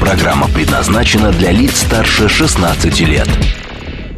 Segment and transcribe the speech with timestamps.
[0.00, 3.28] Программа предназначена для лиц старше 16 лет.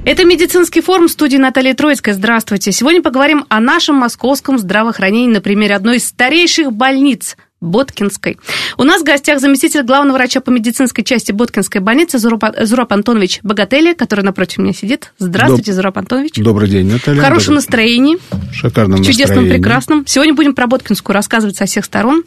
[0.05, 2.15] Это медицинский форум студии Натальи Троицкой.
[2.15, 2.73] Здравствуйте.
[2.73, 8.39] Сегодня поговорим о нашем московском здравоохранении на примере одной из старейших больниц Боткинской.
[8.79, 13.95] У нас в гостях заместитель главного врача по медицинской части Боткинской больницы Зураб, Антонович Богатели,
[13.95, 15.13] который напротив меня сидит.
[15.19, 15.77] Здравствуйте, Доб...
[15.77, 16.35] Зураб Антонович.
[16.37, 17.21] Добрый день, Наталья.
[17.21, 17.57] В хорошем Добрый...
[17.57, 18.19] настроении.
[18.53, 19.53] Шикарном Чудесном, настроении.
[19.53, 20.07] прекрасном.
[20.07, 22.25] Сегодня будем про Боткинскую рассказывать со всех сторон.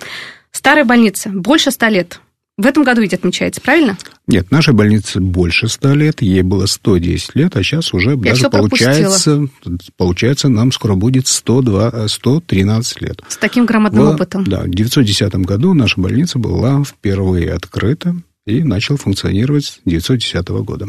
[0.51, 2.19] Старая больница, больше ста лет.
[2.59, 3.97] В этом году ведь отмечается, правильно?
[4.27, 8.49] Нет, нашей больнице больше 100 лет, ей было 110 лет, а сейчас уже Я даже
[8.49, 9.47] получается,
[9.95, 13.21] получается, нам скоро будет 102, 113 лет.
[13.29, 14.43] С таким грамотным в, опытом.
[14.43, 20.87] Да, в 1910 году наша больница была впервые открыта и начала функционировать с 1910 года.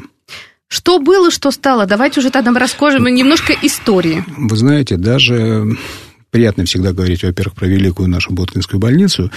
[0.67, 1.87] Что было, что стало?
[1.87, 4.25] Давайте уже тогда расскажем немножко истории.
[4.37, 5.77] Вы знаете, даже
[6.31, 9.31] приятно всегда говорить, во-первых, про великую нашу Боткинскую больницу,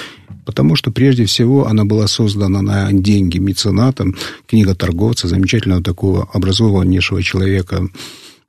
[0.46, 4.16] потому что, прежде всего, она была создана на деньги меценатом,
[4.48, 7.88] книготорговца, замечательного такого образованнейшего человека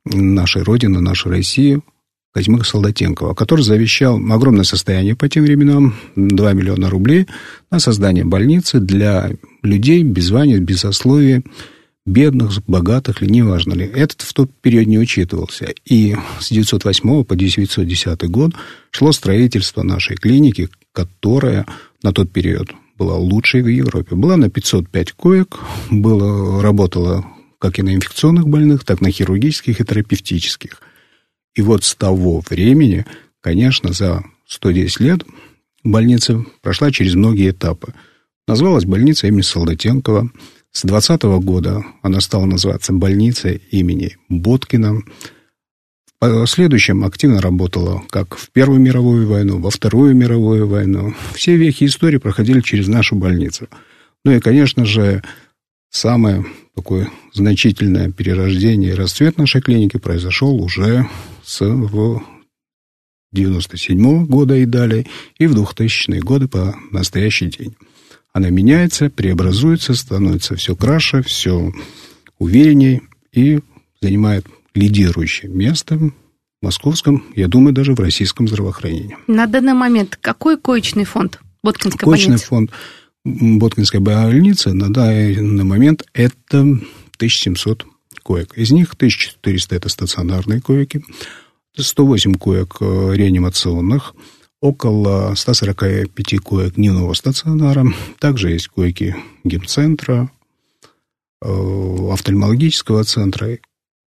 [0.05, 1.81] нашей Родины, нашей России,
[2.33, 7.27] Козьмы Солдатенкова, который завещал огромное состояние по тем временам, 2 миллиона рублей,
[7.71, 9.31] на создание больницы для
[9.63, 11.43] людей без звания, без сословия,
[12.05, 13.85] бедных, богатых ли, неважно ли.
[13.85, 15.73] Этот в тот период не учитывался.
[15.85, 18.53] И с 1908 по 1910 год
[18.91, 21.65] шло строительство нашей клиники, которая
[22.03, 24.15] на тот период была лучшей в Европе.
[24.15, 25.57] Была на 505 коек,
[25.89, 27.25] было, работала
[27.59, 30.81] как и на инфекционных больных, так и на хирургических и терапевтических.
[31.55, 33.05] И вот с того времени,
[33.41, 35.23] конечно, за 110 лет
[35.83, 37.93] больница прошла через многие этапы.
[38.47, 40.29] Назвалась больница имени Солдатенкова–
[40.75, 45.03] с 2020 года она стала называться больница имени Боткина.
[46.19, 51.13] В последующем активно работала как в Первую мировую войну, во Вторую мировую войну.
[51.33, 53.69] Все вехи истории проходили через нашу больницу.
[54.25, 55.23] Ну и, конечно же,
[55.91, 61.07] самое такое значительное перерождение и расцвет нашей клиники произошел уже
[61.41, 61.61] с
[63.31, 65.05] 97 года и далее,
[65.37, 67.77] и в 2000-е годы по настоящий день.
[68.35, 71.71] Она меняется, преобразуется, становится все краше, все
[72.37, 73.01] увереннее
[73.31, 73.61] и
[74.01, 76.11] занимает лидирующее место в
[76.61, 79.15] московском, я думаю, даже в российском здравоохранении.
[79.27, 82.45] На данный момент какой коечный фонд Боткинской коечный больницы?
[82.45, 82.71] фонд
[83.23, 87.85] Боткинской больницы на данный момент это 1700
[88.21, 88.57] коек.
[88.57, 91.05] Из них 1400 это стационарные койки,
[91.77, 94.13] 108 коек э, реанимационных,
[94.65, 97.85] около 145 коек дневного стационара.
[98.19, 100.31] Также есть койки гемцентра,
[101.41, 101.47] э,
[102.11, 103.59] офтальмологического центра.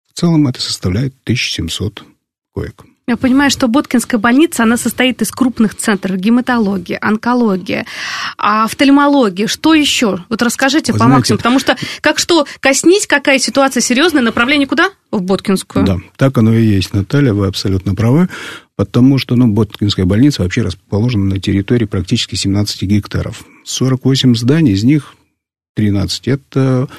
[0.09, 2.03] В целом это составляет 1700
[2.53, 2.85] коек.
[3.09, 7.85] Я понимаю, что Боткинская больница, она состоит из крупных центров гематологии, онкологии,
[8.35, 9.45] офтальмологии.
[9.45, 10.25] Что еще?
[10.27, 14.67] Вот расскажите Вы по знаете, максимуму, потому что как что, коснись, какая ситуация серьезная, направление
[14.67, 14.89] куда?
[15.09, 15.85] В Боткинскую.
[15.85, 18.27] Да, так оно и есть, Наталья, вы абсолютно правы,
[18.75, 23.45] потому что ну, Боткинская больница вообще расположена на территории практически 17 гектаров.
[23.63, 25.15] 48 зданий, из них
[25.77, 26.89] 13– это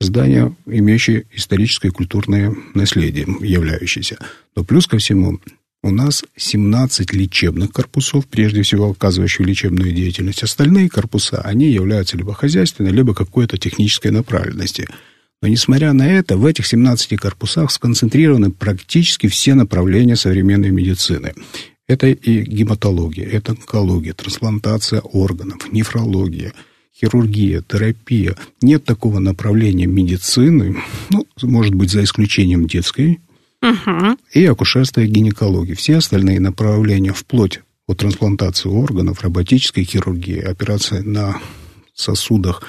[0.00, 4.18] здания, имеющие историческое и культурное наследие, являющиеся.
[4.56, 5.38] Но плюс ко всему,
[5.82, 10.42] у нас 17 лечебных корпусов, прежде всего оказывающих лечебную деятельность.
[10.42, 14.88] Остальные корпуса, они являются либо хозяйственной, либо какой-то технической направленности.
[15.42, 21.34] Но, несмотря на это, в этих 17 корпусах сконцентрированы практически все направления современной медицины.
[21.88, 26.52] Это и гематология, это онкология, трансплантация органов, нефрология–
[26.94, 28.36] хирургия, терапия.
[28.60, 30.76] Нет такого направления медицины,
[31.10, 33.20] ну, может быть, за исключением детской
[33.62, 34.16] угу.
[34.32, 35.74] и акушерства и гинекологии.
[35.74, 41.40] Все остальные направления, вплоть от трансплантации органов, роботической хирургии, операции на
[41.94, 42.62] сосудах,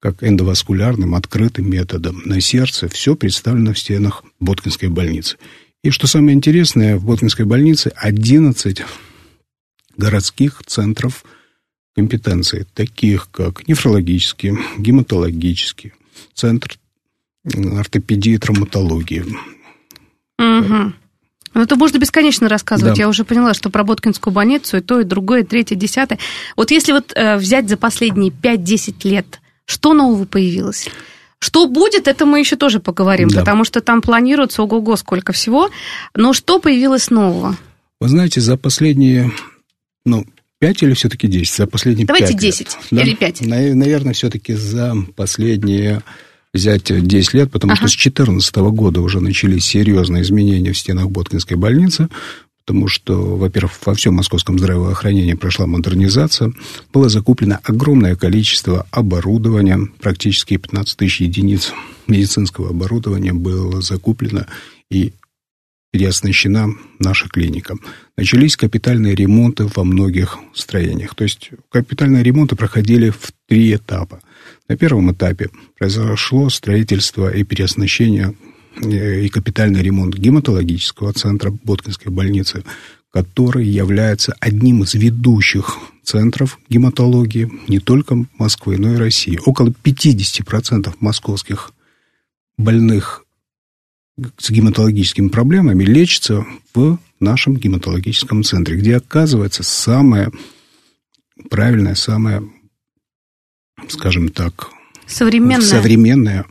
[0.00, 5.36] как эндоваскулярным, открытым методом, на сердце, все представлено в стенах Боткинской больницы.
[5.82, 8.82] И что самое интересное, в Боткинской больнице 11
[9.96, 11.24] городских центров
[11.94, 15.92] компетенций, таких как нефрологический, гематологический,
[16.34, 16.76] центр
[17.44, 19.24] ортопедии и травматологии.
[20.38, 20.92] Угу.
[21.54, 22.96] Ну, это можно бесконечно рассказывать.
[22.96, 23.02] Да.
[23.02, 26.18] Я уже поняла, что про Боткинскую больницу и то, и другое, и третье, и десятое.
[26.56, 30.88] Вот если вот э, взять за последние 5-10 лет, что нового появилось?
[31.38, 33.40] Что будет, это мы еще тоже поговорим, да.
[33.40, 35.70] потому что там планируется ого-го сколько всего.
[36.14, 37.56] Но что появилось нового?
[38.00, 39.30] Вы знаете, за последние,
[40.04, 40.24] ну,
[40.60, 41.54] 5 или все-таки 10?
[41.54, 42.60] За последние Давайте 5 10
[42.90, 43.02] лет.
[43.04, 43.16] или да?
[43.16, 43.40] 5.
[43.46, 46.02] Наверное, все-таки за последние
[46.52, 47.80] взять 10 лет, потому ага.
[47.80, 52.08] что с 2014 года уже начались серьезные изменения в стенах Боткинской больницы,
[52.64, 56.52] потому что, во-первых, во всем московском здравоохранении прошла модернизация,
[56.92, 61.72] было закуплено огромное количество оборудования, практически 15 тысяч единиц
[62.06, 64.46] медицинского оборудования было закуплено
[64.90, 65.12] и
[65.94, 67.76] переоснащена наша клиника.
[68.16, 71.14] Начались капитальные ремонты во многих строениях.
[71.14, 74.20] То есть капитальные ремонты проходили в три этапа.
[74.68, 78.34] На первом этапе произошло строительство и переоснащение
[78.82, 82.64] э, и капитальный ремонт гематологического центра Боткинской больницы,
[83.12, 89.38] который является одним из ведущих центров гематологии не только Москвы, но и России.
[89.46, 91.70] Около 50% московских
[92.58, 93.23] больных
[94.38, 100.30] с гематологическими проблемами лечится в нашем гематологическом центре, где оказывается самая
[101.50, 102.44] правильная, самая,
[103.88, 104.68] скажем так,
[105.06, 106.46] современная, современная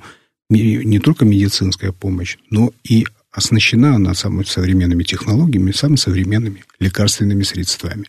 [0.50, 8.08] не только медицинская помощь, но и оснащена она самыми современными технологиями, самыми современными лекарственными средствами.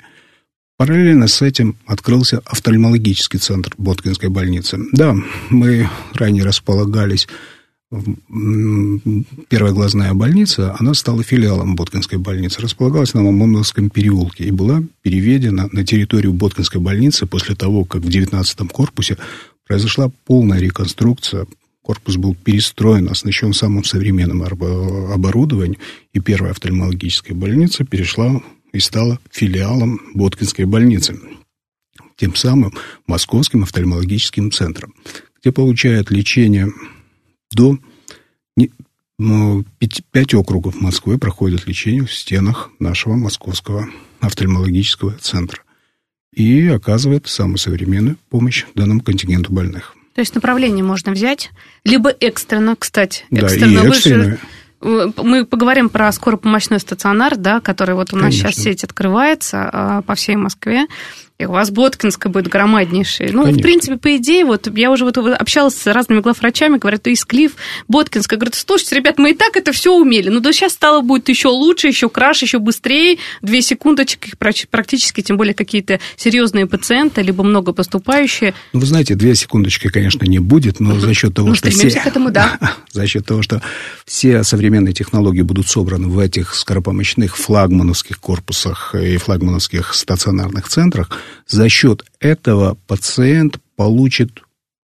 [0.76, 4.78] Параллельно с этим открылся офтальмологический центр Боткинской больницы.
[4.92, 5.14] Да,
[5.48, 7.28] мы ранее располагались
[9.48, 12.60] первая глазная больница, она стала филиалом Боткинской больницы.
[12.60, 18.08] Располагалась на Мамоновском переулке и была переведена на территорию Боткинской больницы после того, как в
[18.08, 19.16] 19 корпусе
[19.66, 21.46] произошла полная реконструкция.
[21.82, 25.76] Корпус был перестроен, оснащен самым современным оборудованием,
[26.14, 28.40] и первая офтальмологическая больница перешла
[28.72, 31.20] и стала филиалом Боткинской больницы,
[32.16, 32.72] тем самым
[33.06, 34.94] Московским офтальмологическим центром,
[35.40, 36.72] где получают лечение
[37.54, 37.78] до
[39.18, 39.64] ну,
[40.10, 43.88] пять округов Москвы проходят лечение в стенах нашего московского
[44.20, 45.62] офтальмологического центра
[46.34, 49.94] и оказывает самую современную помощь данному контингенту больных.
[50.14, 51.50] То есть направление можно взять,
[51.84, 53.24] либо экстренно, кстати.
[53.30, 53.82] Экстренно.
[53.82, 54.38] Да, и экстренно.
[54.80, 58.50] Мы поговорим про скоропомощной стационар, да, который вот у нас Конечно.
[58.50, 60.86] сейчас сеть открывается а, по всей Москве.
[61.36, 63.32] И у вас Боткинская будет громаднейшая.
[63.32, 63.58] Ну, Конечно.
[63.58, 67.56] в принципе, по идее, вот я уже вот общалась с разными главврачами, говорят, Исклиф,
[67.88, 68.38] Боткинская.
[68.38, 70.28] Говорят, слушайте, ребят, мы и так это все умели.
[70.28, 73.18] Но да сейчас стало будет еще лучше, еще краше, еще быстрее.
[73.42, 78.54] Две секундочки практически, тем более какие-то серьезные пациенты, либо много поступающие.
[78.72, 81.90] Ну, вы знаете, две секундочки, конечно, не будет, но за счет того, ну, что все...
[81.90, 82.60] к этому, да.
[82.92, 83.60] за счет того, что
[84.06, 91.10] все современные технологии будут собраны в этих скоропомощных флагмановских корпусах и флагмановских стационарных центрах,
[91.46, 94.42] за счет этого пациент получит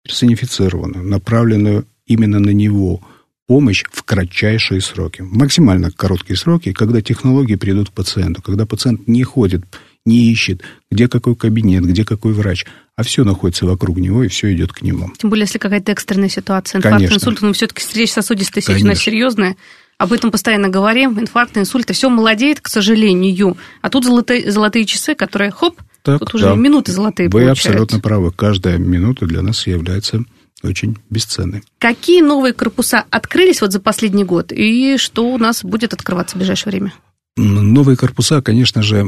[0.03, 3.01] персонифицированную, направленную именно на него
[3.47, 9.23] помощь в кратчайшие сроки, максимально короткие сроки, когда технологии придут к пациенту, когда пациент не
[9.23, 9.63] ходит,
[10.05, 10.61] не ищет,
[10.91, 12.65] где какой кабинет, где какой врач,
[12.95, 15.11] а все находится вокруг него, и все идет к нему.
[15.17, 17.15] Тем более, если какая-то экстренная ситуация, инфаркт, Конечно.
[17.15, 19.55] инсульт, но все-таки сердечно-сосудистая сеть у нас серьезная,
[19.97, 23.57] об этом постоянно говорим, инфаркт, инсульт, все молодеет, к сожалению.
[23.81, 26.55] А тут золотые, золотые часы, которые, хоп, так, тут уже да.
[26.55, 27.69] минуты золотые Вы получаются.
[27.69, 28.31] абсолютно правы.
[28.31, 30.23] Каждая минута для нас является
[30.63, 31.63] очень бесценной.
[31.79, 36.39] Какие новые корпуса открылись вот за последний год, и что у нас будет открываться в
[36.39, 36.93] ближайшее время?
[37.37, 39.05] Новые корпуса, конечно же,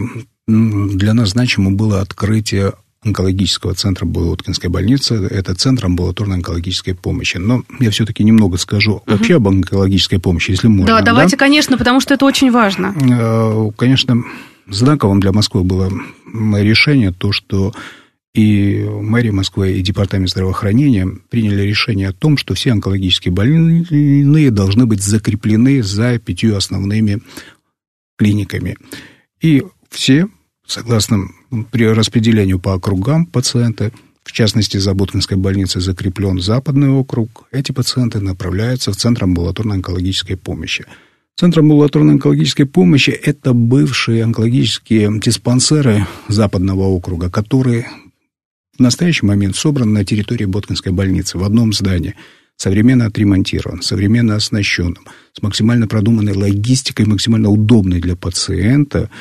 [0.47, 2.73] для нас значимо было открытие
[3.03, 5.15] онкологического центра Боткинской больницы.
[5.15, 7.37] Это центр амбулаторной онкологической помощи.
[7.37, 9.03] Но я все-таки немного скажу угу.
[9.05, 10.87] вообще об онкологической помощи, если можно.
[10.87, 11.45] Да, давайте, да?
[11.45, 12.93] конечно, потому что это очень важно.
[12.99, 14.23] Э, конечно,
[14.69, 15.91] знаковым для Москвы было
[16.61, 17.73] решение то, что
[18.33, 24.85] и мэрия Москвы, и Департамент здравоохранения приняли решение о том, что все онкологические больные должны
[24.85, 27.21] быть закреплены за пятью основными
[28.15, 28.77] клиниками.
[29.41, 30.27] И все,
[30.67, 31.29] согласно
[31.71, 33.91] при распределению по округам пациенты,
[34.23, 40.35] в частности, за Боткинской больницей закреплен западный округ, эти пациенты направляются в Центр амбулаторной онкологической
[40.35, 40.85] помощи.
[41.39, 47.87] Центр амбулаторной онкологической помощи– это бывшие онкологические диспансеры западного округа, которые
[48.75, 52.15] в настоящий момент собраны на территории Боткинской больницы в одном здании,
[52.55, 59.11] современно отремонтирован, современно оснащенным, с максимально продуманной логистикой, максимально удобной для пациента,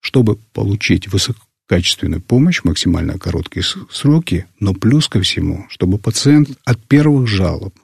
[0.00, 6.50] чтобы получить высоко качественную помощь в максимально короткие сроки, но плюс ко всему, чтобы пациент
[6.66, 7.74] от первых жалоб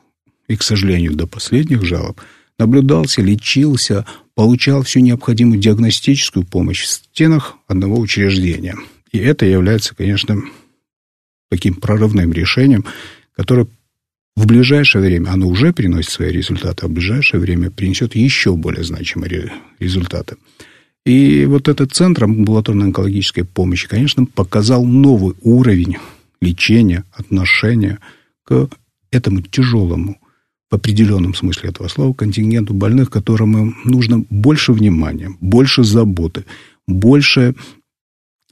[0.46, 2.20] и, к сожалению, до последних жалоб
[2.58, 8.76] наблюдался, лечился, получал всю необходимую диагностическую помощь в стенах одного учреждения.
[9.10, 10.42] И это является, конечно,
[11.50, 12.84] таким прорывным решением,
[13.36, 13.66] которое
[14.34, 18.84] в ближайшее время, оно уже приносит свои результаты, а в ближайшее время принесет еще более
[18.84, 20.36] значимые результаты.
[21.04, 25.98] И вот этот центр амбулаторной онкологической помощи, конечно, показал новый уровень
[26.40, 27.98] лечения, отношения
[28.44, 28.70] к
[29.10, 30.16] этому тяжелому,
[30.72, 36.46] в определенном смысле этого слова, контингенту больных, которым нужно больше внимания, больше заботы,
[36.88, 37.54] больше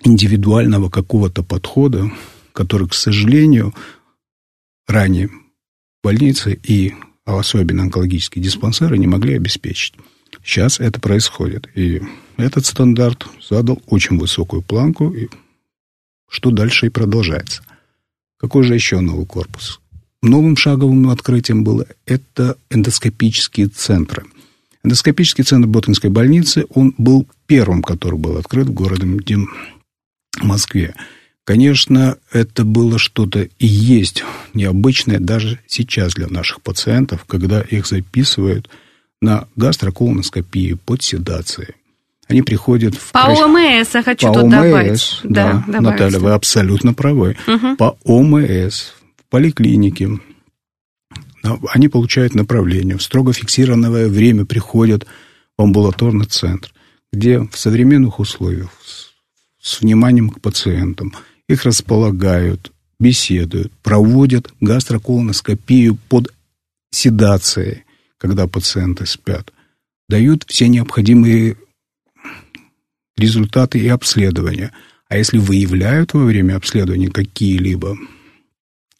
[0.05, 2.13] индивидуального какого-то подхода,
[2.53, 3.75] который, к сожалению,
[4.87, 5.31] ранее
[6.05, 6.93] больницы и
[7.25, 9.95] особенно онкологические диспансеры не могли обеспечить.
[10.45, 11.71] Сейчас это происходит.
[11.75, 12.03] И
[12.37, 15.29] этот стандарт задал очень высокую планку, и
[16.29, 17.63] что дальше и продолжается.
[18.37, 19.81] Какой же еще новый корпус?
[20.23, 24.25] Новым шаговым открытием было это эндоскопические центры.
[24.85, 29.07] Эндоскопический центр Боткинской больницы, он был первым, который был открыт в городе
[30.41, 30.95] Москве.
[31.45, 34.25] Конечно, это было что-то и есть
[34.55, 38.69] необычное даже сейчас для наших пациентов, когда их записывают
[39.21, 41.75] на гастроколоноскопию под седацией.
[42.29, 43.11] Они приходят в...
[43.11, 45.21] По ОМС я хочу по тут ОМС, добавить.
[45.25, 47.37] Да, да Наталья, вы абсолютно правы.
[47.47, 47.77] Угу.
[47.77, 48.93] По ОМС,
[49.31, 50.21] поликлинике,
[51.69, 55.07] они получают направление, в строго фиксированное время приходят
[55.57, 56.73] в амбулаторный центр,
[57.13, 58.71] где в современных условиях,
[59.61, 61.15] с вниманием к пациентам,
[61.49, 66.33] их располагают, беседуют, проводят гастроколоноскопию под
[66.91, 67.85] седацией,
[68.19, 69.53] когда пациенты спят,
[70.09, 71.57] дают все необходимые
[73.17, 74.73] результаты и обследования.
[75.09, 77.97] А если выявляют во время обследования какие-либо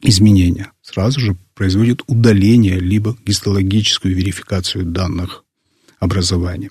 [0.03, 5.45] изменения, сразу же производят удаление либо гистологическую верификацию данных
[5.99, 6.71] образования.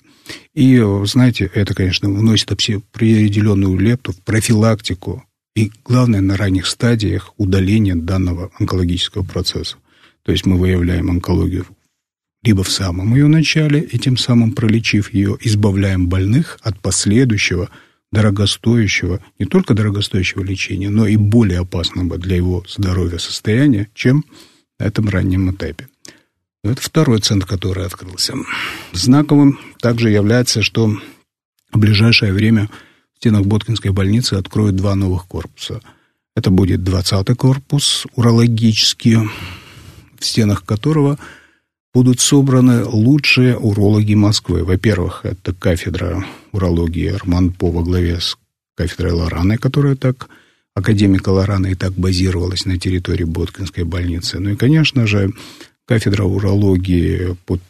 [0.54, 7.94] И, знаете, это, конечно, вносит определенную лепту в профилактику и, главное, на ранних стадиях удаления
[7.94, 9.76] данного онкологического процесса.
[10.22, 11.66] То есть мы выявляем онкологию
[12.42, 17.68] либо в самом ее начале, и тем самым пролечив ее, избавляем больных от последующего
[18.12, 24.24] дорогостоящего, не только дорогостоящего лечения, но и более опасного для его здоровья состояния, чем
[24.78, 25.88] на этом раннем этапе.
[26.62, 28.34] Это второй центр, который открылся.
[28.92, 30.88] Знаковым также является, что
[31.72, 32.68] в ближайшее время
[33.14, 35.80] в стенах Боткинской больницы откроют два новых корпуса.
[36.36, 39.16] Это будет 20-й корпус урологический,
[40.18, 41.18] в стенах которого–
[41.92, 44.64] будут собраны лучшие урологи Москвы.
[44.64, 48.36] Во-первых, это кафедра урологии Арман По во главе с
[48.76, 50.28] кафедрой Лораны, которая так,
[50.74, 54.38] академика Лорана и так базировалась на территории Боткинской больницы.
[54.38, 55.32] Ну и, конечно же,
[55.84, 57.60] кафедра урологии под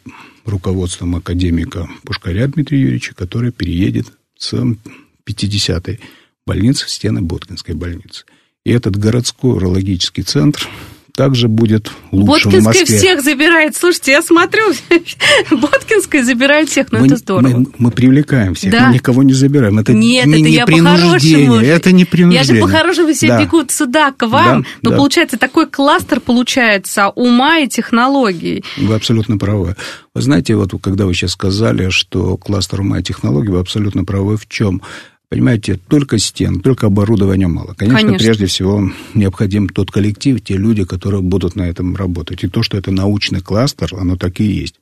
[0.45, 5.99] руководством академика Пушкаря Дмитрия Юрьевича, который переедет с 50-й
[6.45, 8.25] больницы в стены Боткинской больницы.
[8.63, 10.67] И этот городской урологический центр
[11.13, 13.75] также будет лучше Боткинская всех забирает.
[13.75, 14.63] Слушайте, я смотрю,
[15.51, 17.57] Боткинская забирает всех, но мы, это здорово.
[17.57, 18.87] Мы, мы привлекаем всех, Да.
[18.87, 19.79] мы никого не забираем.
[19.79, 21.55] Это Нет, не, это не я по-хорошему.
[21.55, 22.43] это не Я принуждение.
[22.55, 23.41] же по-хорошему все Да.
[23.43, 24.61] бегут сюда, к вам.
[24.63, 24.95] Да, но да.
[24.97, 28.63] получается такой кластер получается ума и технологий.
[28.77, 29.75] Вы абсолютно правы.
[30.13, 34.37] Вы знаете, вот когда вы сейчас сказали, что кластер ума и технологий, вы абсолютно правы
[34.37, 34.81] в чем?
[35.31, 37.73] Понимаете, только стен, только оборудования мало.
[37.73, 38.17] Конечно, Конечно.
[38.17, 42.43] прежде всего необходим тот коллектив, те люди, которые будут на этом работать.
[42.43, 44.75] И то, что это научный кластер, оно так и есть.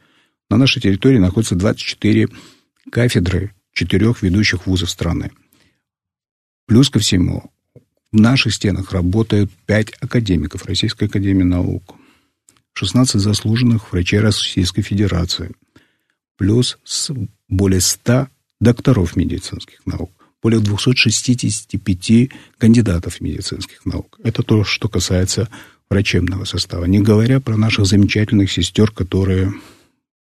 [0.50, 2.30] На нашей территории находится 24
[2.92, 5.30] кафедры четырех ведущих вузов страны.
[6.66, 7.52] Плюс ко всему,
[8.12, 11.94] в наших стенах работают 5 академиков Российской Академии Наук,
[12.74, 15.52] 16 заслуженных врачей Российской Федерации,
[16.38, 16.80] плюс
[17.48, 18.30] более 100
[18.60, 24.18] докторов медицинских наук, более 265 кандидатов медицинских наук.
[24.24, 25.50] Это то, что касается
[25.90, 26.86] врачебного состава.
[26.86, 29.54] Не говоря про наших замечательных сестер, которые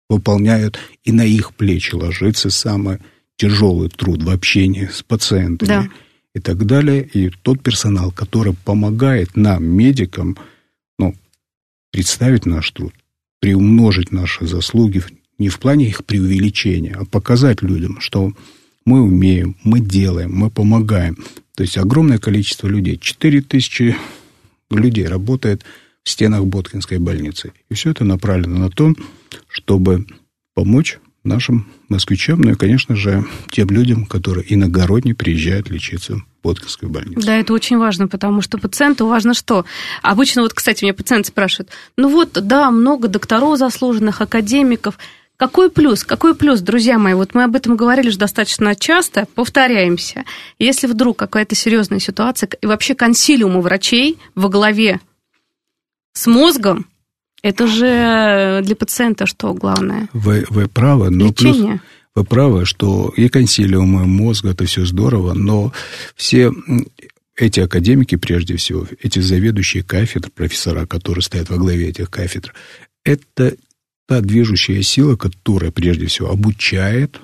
[0.10, 3.00] выполняют, и на их плечи ложится самый
[3.38, 5.90] тяжелый труд в общении с пациентами Да.
[6.36, 7.10] и так далее.
[7.14, 10.38] И тот персонал, который помогает нам, медикам,
[11.00, 11.16] ну,
[11.92, 12.94] представить наш труд,
[13.40, 15.04] приумножить наши заслуги
[15.40, 18.32] не в плане их преувеличения, а показать людям, что
[18.86, 21.18] мы умеем, мы делаем, мы помогаем.
[21.56, 23.96] То есть огромное количество людей, 4 тысячи
[24.70, 25.64] людей работает
[26.04, 27.54] в стенах Боткинской больницы.
[27.70, 28.94] И все это направлено на то,
[29.48, 30.06] чтобы
[30.54, 36.92] помочь нашим москвичам, ну и, конечно же, тем людям, которые иногородне приезжают лечиться в Боткинскую
[36.92, 37.26] больницу.
[37.26, 39.66] Да, это очень важно, потому что пациенту важно что?
[40.02, 44.98] Обычно, вот, кстати, меня пациенты спрашивают, ну вот, да, много докторов заслуженных, академиков.
[45.44, 46.06] Какой плюс?
[46.06, 47.16] Какой плюс, друзья мои?
[47.16, 50.24] Вот мы об этом говорили уже достаточно часто, повторяемся.
[50.58, 55.02] Если вдруг какая-то серьезная ситуация, и вообще консилиумы врачей во главе
[56.14, 56.86] с мозгом,
[57.42, 60.08] Это же для пациента что главное?
[60.14, 61.72] Вы, вы правы, но Лечение.
[61.72, 61.82] плюс
[62.16, 65.74] вы правы, что и консилиумы мозга, это все здорово, но
[66.16, 66.54] все
[67.36, 72.54] эти академики, прежде всего, эти заведующие кафедр, профессора, которые стоят во главе этих кафедр,
[73.04, 73.58] это
[74.08, 77.20] та движущая сила, которая, прежде всего, обучает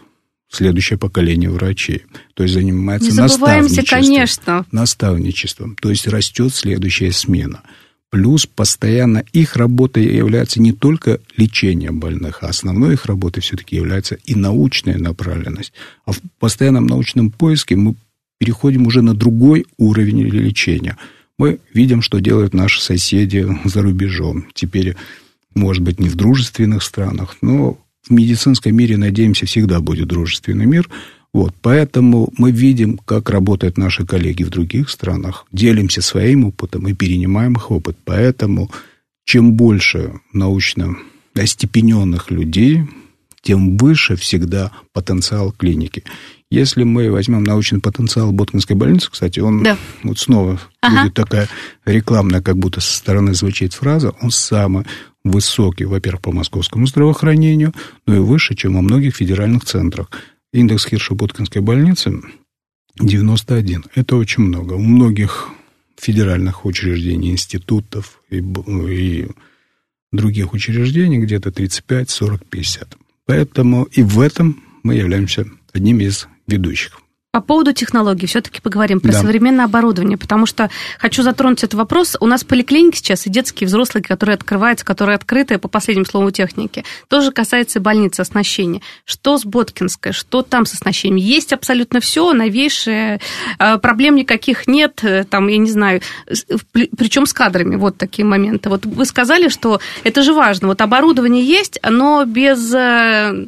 [0.49, 2.03] следующее поколение врачей.
[2.33, 3.99] То есть занимается Не забываемся, наставничеством.
[3.99, 4.65] конечно.
[4.71, 5.75] Наставничеством.
[5.79, 7.61] То есть растет следующая смена.
[8.09, 14.15] Плюс постоянно их работой является не только лечение больных, а основной их работой все-таки является
[14.25, 15.73] и научная направленность.
[16.05, 17.93] А в постоянном научном поиске мы
[18.39, 20.97] переходим уже на другой уровень лечения.
[21.37, 24.47] Мы видим, что делают наши соседи за рубежом.
[24.55, 24.95] Теперь,
[25.55, 27.77] может быть, не в дружественных странах, но
[28.07, 30.89] в медицинском мире, надеемся, всегда будет дружественный мир.
[31.31, 36.93] Вот, поэтому мы видим, как работают наши коллеги в других странах, делимся своим опытом и
[36.93, 37.97] перенимаем их опыт.
[38.03, 38.71] Поэтому
[39.25, 40.95] чем больше научно
[41.35, 42.81] остепененных людей,
[43.41, 46.03] тем выше всегда потенциал клиники.
[46.51, 49.77] Если мы возьмем научный потенциал Боткинской больницы, кстати, он да.
[50.01, 51.03] вот снова ага.
[51.03, 51.47] будет такая
[51.85, 54.85] рекламная, как будто со стороны звучит фраза, он самый
[55.23, 57.73] высокий, во-первых, по московскому здравоохранению,
[58.07, 60.09] но и выше, чем во многих федеральных центрах.
[60.51, 62.19] Индекс Хирша-Боткинской больницы
[62.99, 63.85] 91.
[63.93, 64.73] Это очень много.
[64.73, 65.49] У многих
[65.97, 69.27] федеральных учреждений, институтов и, и
[70.11, 72.97] других учреждений где-то 35, 40, 50.
[73.25, 76.99] Поэтому и в этом мы являемся одним из ведущих.
[77.31, 79.19] По поводу технологий все-таки поговорим про да.
[79.19, 82.17] современное оборудование, потому что хочу затронуть этот вопрос.
[82.19, 86.31] У нас поликлиники сейчас и детские, и взрослые, которые открываются, которые открыты по последнему слову
[86.31, 86.83] техники.
[87.07, 88.81] Тоже касается больницы, оснащения.
[89.05, 91.17] Что с Боткинской, что там с оснащением?
[91.17, 93.21] Есть абсолютно все, новейшее,
[93.59, 96.01] а, проблем никаких нет, э, там, я не знаю,
[96.97, 98.69] причем с кадрами, вот такие моменты.
[98.69, 103.45] Вот вы сказали, что это же важно, вот оборудование есть, но без э,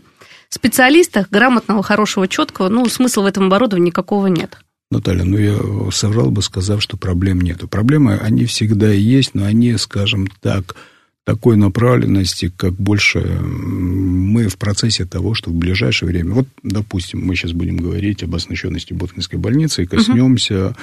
[0.55, 4.57] специалистах, грамотного, хорошего, четкого, ну, смысла в этом оборудовании никакого нет.
[4.91, 5.57] Наталья, ну я
[5.91, 7.67] соврал бы, сказав, что проблем нету.
[7.67, 10.75] Проблемы, они всегда есть, но они, скажем так,
[11.23, 16.33] такой направленности, как больше мы в процессе того, что в ближайшее время...
[16.33, 20.75] Вот, допустим, мы сейчас будем говорить об оснащенности Боткинской больницы и коснемся uh-huh.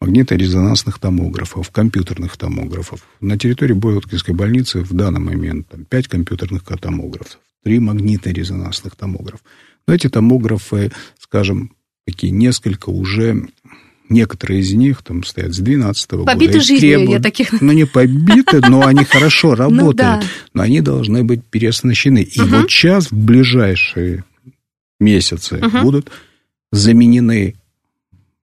[0.00, 3.06] магниторезонансных томографов, компьютерных томографов.
[3.20, 9.42] На территории Боткинской больницы в данный момент там, 5 компьютерных томографов три магнитно-резонансных томографа.
[9.88, 11.72] Но эти томографы, скажем,
[12.06, 13.48] такие несколько уже
[14.10, 16.64] Некоторые из них там стоят с 12 -го побиты года.
[16.64, 17.60] жизнью, требуют, я таких...
[17.62, 20.24] Ну, не побиты, но они хорошо работают.
[20.52, 22.18] Но они должны быть переоснащены.
[22.18, 24.24] И вот сейчас, в ближайшие
[25.00, 26.10] месяцы, будут
[26.70, 27.54] заменены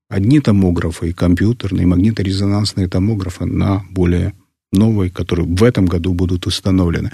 [0.09, 4.33] одни томографы, и компьютерные, и магниторезонансные томографы на более
[4.73, 7.11] новые, которые в этом году будут установлены.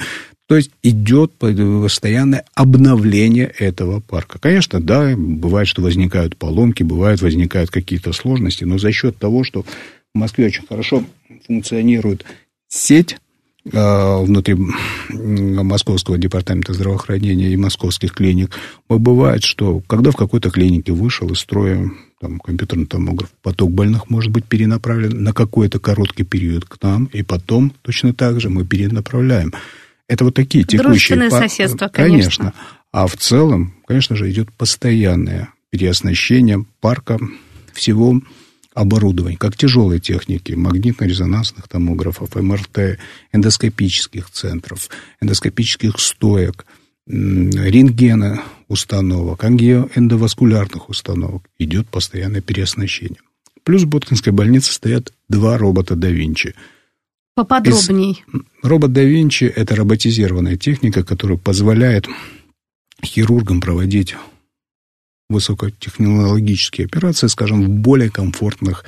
[0.48, 4.40] То есть идет постоянное обновление этого парка.
[4.40, 9.64] Конечно, да, бывает, что возникают поломки, бывают, возникают какие-то сложности, но за счет того, что
[9.64, 11.04] в Москве очень хорошо
[11.46, 12.24] функционирует
[12.70, 13.18] сеть
[13.66, 14.56] э, внутри
[15.10, 18.52] Московского департамента здравоохранения и московских клиник,
[18.88, 24.32] бывает, что когда в какой-то клинике вышел из строя там, компьютерный томограф, поток больных может
[24.32, 29.54] быть перенаправлен на какой-то короткий период к нам, и потом точно так же мы перенаправляем.
[30.08, 31.18] Это вот такие текущие...
[31.18, 32.44] Дружественное соседство, конечно.
[32.46, 32.54] конечно.
[32.92, 37.20] А в целом, конечно же, идет постоянное переоснащение парка
[37.74, 38.22] всего
[38.74, 43.00] оборудования, как тяжелой техники, магнитно-резонансных томографов, МРТ,
[43.34, 44.90] эндоскопических центров,
[45.20, 46.66] эндоскопических стоек,
[47.08, 51.44] рентгена установок, ангиоэндоваскулярных установок.
[51.58, 53.20] Идет постоянное переоснащение.
[53.64, 56.56] Плюс в Боткинской больнице стоят два робота да Винчи–
[57.38, 58.24] Поподробней.
[58.34, 58.42] Из...
[58.64, 62.08] Робот да Винчи– это роботизированная техника, которая позволяет
[63.06, 64.16] хирургам проводить
[65.30, 68.86] высокотехнологические операции, скажем, в более комфортных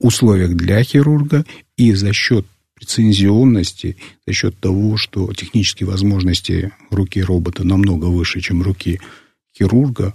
[0.00, 1.44] условиях для хирурга
[1.76, 8.60] и за счет прецензионности, за счет того, что технические возможности руки робота намного выше, чем
[8.60, 9.00] руки
[9.56, 10.14] хирурга,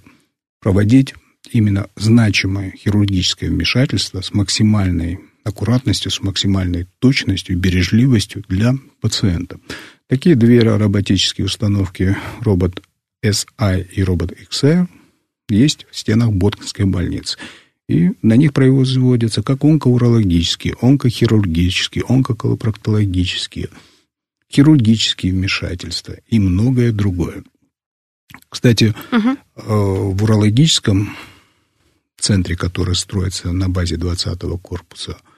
[0.59, 1.15] проводить
[1.49, 9.59] именно значимое хирургическое вмешательство с максимальной аккуратностью, с максимальной точностью, бережливостью для пациента.
[10.07, 12.81] Такие две роботические установки робот
[13.23, 14.87] SI и робот XR
[15.49, 17.37] есть в стенах Боткинской больницы.
[17.87, 23.69] И на них производятся как онкоурологические, онкохирургические, онкоколопроктологические,
[24.51, 27.43] хирургические вмешательства и многое другое.
[28.47, 29.37] Кстати, угу.
[29.55, 31.15] в урологическом
[32.17, 35.17] центре, который строится на базе 20-го корпуса–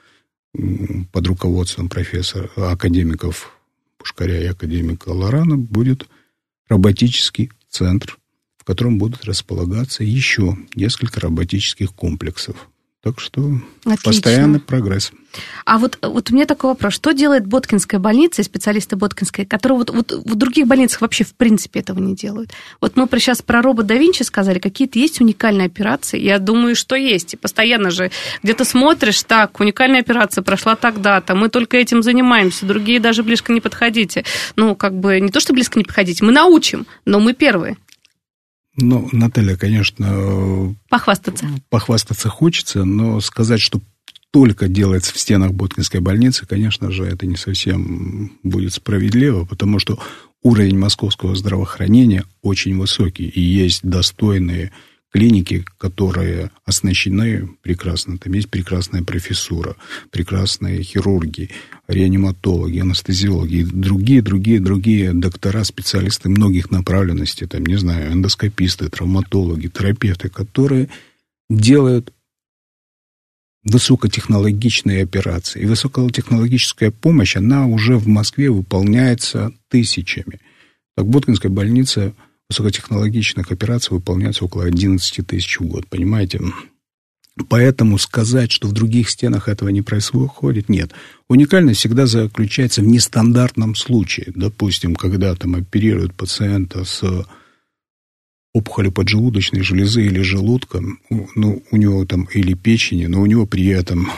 [1.12, 3.50] под руководством профессора, академиков
[3.98, 6.06] Пушкаря и академика Лорана будет
[6.68, 8.18] роботический центр,
[8.58, 12.68] в котором будут располагаться еще несколько роботических комплексов.
[13.04, 13.42] Так что
[13.84, 14.02] Отлично.
[14.02, 15.12] постоянный прогресс.
[15.66, 16.94] А вот, вот у меня такой вопрос.
[16.94, 21.34] Что делает Боткинская больница и специалисты Боткинской, которые вот, вот в других больницах вообще в
[21.34, 22.52] принципе этого не делают?
[22.80, 26.18] Вот мы сейчас про робот да Винчи сказали, какие-то есть уникальные операции?
[26.18, 27.34] Я думаю, что есть.
[27.34, 28.10] И постоянно же
[28.42, 33.60] где-то смотришь, так, уникальная операция прошла тогда-то, мы только этим занимаемся, другие даже близко не
[33.60, 34.24] подходите.
[34.56, 37.76] Ну, как бы не то, что близко не подходите, мы научим, но мы первые.
[38.76, 40.74] Ну, Наталья, конечно...
[40.88, 41.46] Похвастаться.
[41.70, 43.80] Похвастаться хочется, но сказать, что
[44.32, 50.00] только делается в стенах Боткинской больницы, конечно же, это не совсем будет справедливо, потому что
[50.42, 54.72] уровень московского здравоохранения очень высокий, и есть достойные
[55.14, 58.18] клиники, которые оснащены прекрасно.
[58.18, 59.76] Там есть прекрасная профессура,
[60.10, 61.50] прекрасные хирурги,
[61.86, 70.30] реаниматологи, анестезиологи другие, другие, другие доктора, специалисты многих направленностей, там, не знаю, эндоскописты, травматологи, терапевты,
[70.30, 70.88] которые
[71.48, 72.12] делают
[73.62, 75.62] высокотехнологичные операции.
[75.62, 80.40] И высокотехнологическая помощь, она уже в Москве выполняется тысячами.
[80.96, 82.14] Так, Боткинская больница
[82.50, 86.40] высокотехнологичных операций выполняется около 11 тысяч в год, понимаете?
[87.48, 90.92] Поэтому сказать, что в других стенах этого не происходит, нет.
[91.28, 94.32] Уникальность всегда заключается в нестандартном случае.
[94.36, 97.02] Допустим, когда там оперируют пациента с
[98.52, 100.80] опухолью поджелудочной железы или желудка,
[101.10, 104.08] ну, у него там или печени, но у него при этом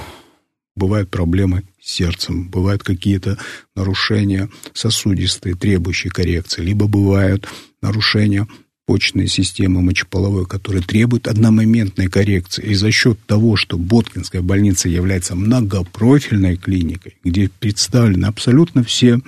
[0.76, 3.38] бывают проблемы с сердцем, бывают какие-то
[3.74, 7.48] нарушения сосудистые, требующие коррекции, либо бывают
[7.82, 8.46] нарушения
[8.86, 12.64] почечной системы мочеполовой, которые требуют одномоментной коррекции.
[12.64, 19.18] И за счет того, что Боткинская больница является многопрофильной клиникой, где представлены абсолютно все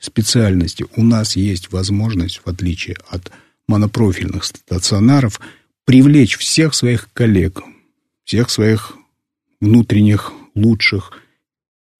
[0.00, 3.30] специальности, у нас есть возможность, в отличие от
[3.68, 5.38] монопрофильных стационаров,
[5.84, 7.62] привлечь всех своих коллег,
[8.24, 8.94] всех своих
[9.60, 11.12] внутренних лучших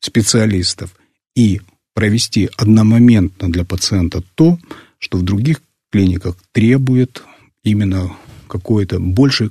[0.01, 0.95] специалистов
[1.35, 1.61] и
[1.95, 4.59] провести одномоментно для пациента то,
[4.99, 7.23] что в других клиниках требует
[7.63, 8.13] именно
[8.49, 9.51] какое-то больше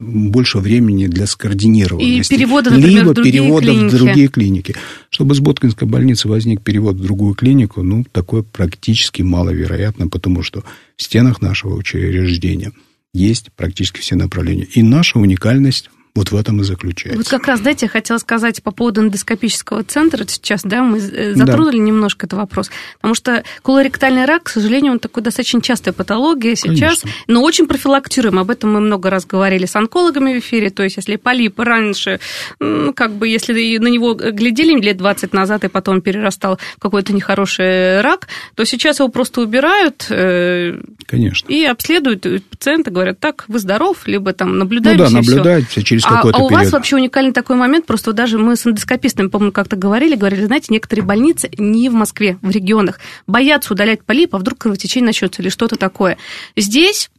[0.00, 2.32] больше времени для скоординированности.
[2.32, 3.94] И перевода, например, Либо в перевода клиники.
[3.94, 4.74] в другие клиники.
[5.10, 10.64] Чтобы с Боткинской больницы возник перевод в другую клинику, ну, такое практически маловероятно, потому что
[10.96, 12.72] в стенах нашего учреждения
[13.12, 14.66] есть практически все направления.
[14.72, 17.18] И наша уникальность вот в этом и заключается.
[17.18, 21.34] Вот как раз, дайте, я хотела сказать по поводу эндоскопического центра сейчас, да, мы э,
[21.34, 21.82] затронули да.
[21.82, 27.00] немножко этот вопрос, потому что колоректальный рак, к сожалению, он такой достаточно частая патология сейчас,
[27.00, 27.10] Конечно.
[27.28, 30.96] но очень профилактируем, об этом мы много раз говорили с онкологами в эфире, то есть
[30.96, 32.18] если полип раньше,
[32.58, 37.12] ну, как бы, если на него глядели лет 20 назад, и потом перерастал в какой-то
[37.12, 41.46] нехороший рак, то сейчас его просто убирают э, Конечно.
[41.48, 45.02] и обследуют пациента, говорят, так, вы здоров, либо там наблюдаете.
[45.02, 46.64] Ну да, наблюдают все через а, какой-то а у период.
[46.64, 50.66] вас вообще уникальный такой момент, просто даже мы с эндоскопистами, помню, как-то говорили, говорили, знаете,
[50.70, 55.48] некоторые больницы не в Москве, в регионах, боятся удалять полип, а вдруг кровотечение начнется или
[55.48, 56.18] что-то такое.
[56.56, 57.10] Здесь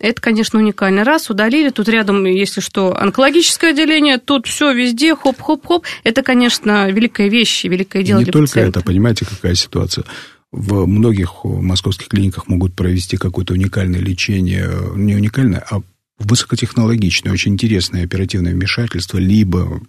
[0.00, 1.04] это, конечно, уникально.
[1.04, 5.84] Раз, удалили, тут рядом, если что, онкологическое отделение, тут все везде, хоп-хоп-хоп.
[6.02, 8.80] Это, конечно, великая вещь, великое дело Не для только пациента.
[8.80, 10.04] это, понимаете, какая ситуация.
[10.50, 15.80] В многих московских клиниках могут провести какое-то уникальное лечение, не уникальное, а
[16.18, 19.80] высокотехнологичное, очень интересное оперативное вмешательство, либо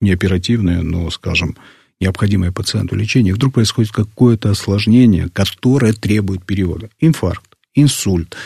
[0.00, 1.56] не оперативное, но, скажем,
[2.00, 6.90] необходимое пациенту лечение, вдруг происходит какое-то осложнение, которое требует перевода.
[7.00, 8.36] Инфаркт, инсульт.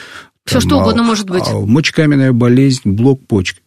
[0.44, 1.44] Все там, что угодно может быть.
[1.46, 3.62] А, мочекаменная болезнь, блок почки.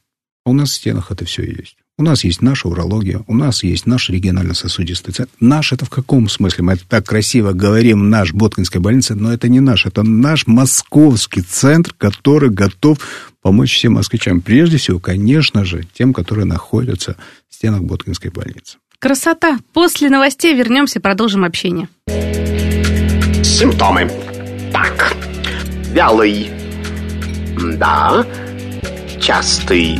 [0.45, 1.77] А у нас в стенах это все есть.
[1.95, 5.31] У нас есть наша урология, у нас есть наш регионально-сосудистый центр.
[5.39, 6.63] Наш это в каком смысле?
[6.63, 11.41] Мы это так красиво говорим, наш Боткинская больница, но это не наш, это наш московский
[11.41, 12.97] центр, который готов
[13.43, 14.41] помочь всем москвичам.
[14.41, 17.15] Прежде всего, конечно же, тем, которые находятся
[17.47, 18.77] в стенах Боткинской больницы.
[18.97, 19.59] Красота.
[19.73, 21.89] После новостей вернемся и продолжим общение.
[23.43, 24.09] Симптомы.
[24.71, 25.15] Так.
[25.93, 26.49] Вялый.
[27.77, 28.25] Да.
[29.21, 29.99] Частый.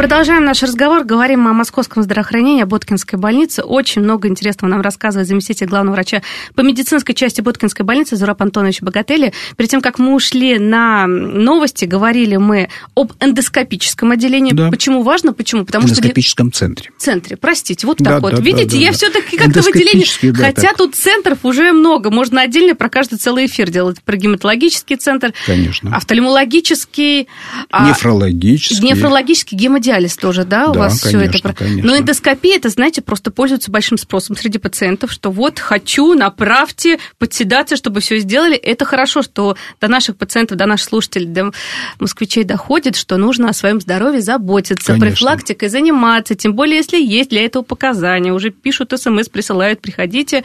[0.00, 1.04] Продолжаем наш разговор.
[1.04, 3.62] Говорим о московском здравоохранении, о Боткинской больнице.
[3.62, 6.22] Очень много интересного нам рассказывает заместитель главного врача
[6.54, 9.34] по медицинской части Боткинской больницы Зураб Антонович Богатели.
[9.58, 14.54] Перед тем, как мы ушли на новости, говорили мы об эндоскопическом отделении.
[14.54, 14.70] Да.
[14.70, 15.34] Почему важно?
[15.34, 15.66] Почему?
[15.66, 16.60] Потому эндоскопическом что...
[16.60, 16.90] центре.
[16.96, 18.36] Центре, простите, вот так да, вот.
[18.36, 18.92] Да, Видите, да, я да.
[18.94, 20.06] все-таки как-то в отделении...
[20.32, 20.78] Да, Хотя так.
[20.78, 22.10] тут центров уже много.
[22.10, 24.00] Можно отдельно про каждый целый эфир делать.
[24.02, 25.34] Про гематологический центр.
[25.44, 25.94] Конечно.
[25.94, 27.28] Офтальмологический.
[27.70, 28.82] А Нефрологический.
[28.82, 31.54] Нефрологический, гемодиализный гемодиализ тоже, да, у да, вас конечно, все это.
[31.54, 31.90] Конечно.
[31.90, 37.76] Но эндоскопия, это, знаете, просто пользуется большим спросом среди пациентов, что вот хочу, направьте, подседаться,
[37.76, 38.56] чтобы все сделали.
[38.56, 41.52] Это хорошо, что до наших пациентов, до наших слушателей, до
[41.98, 45.06] москвичей доходит, что нужно о своем здоровье заботиться, конечно.
[45.06, 48.32] профилактикой заниматься, тем более, если есть для этого показания.
[48.32, 50.44] Уже пишут смс, присылают, приходите.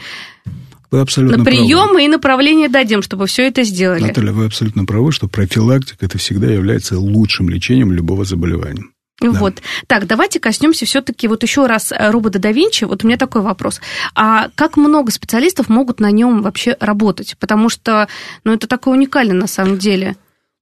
[0.90, 2.04] Вы абсолютно на приемы правы.
[2.04, 4.02] и направление дадим, чтобы все это сделали.
[4.02, 8.84] Наталья, вы абсолютно правы, что профилактика это всегда является лучшим лечением любого заболевания.
[9.20, 9.30] Да.
[9.30, 9.62] Вот.
[9.86, 12.84] Так, давайте коснемся все-таки вот еще раз э, робота да Винчи.
[12.84, 13.80] Вот у меня такой вопрос.
[14.14, 17.36] А как много специалистов могут на нем вообще работать?
[17.38, 18.08] Потому что,
[18.44, 20.16] ну, это такое уникально на самом деле.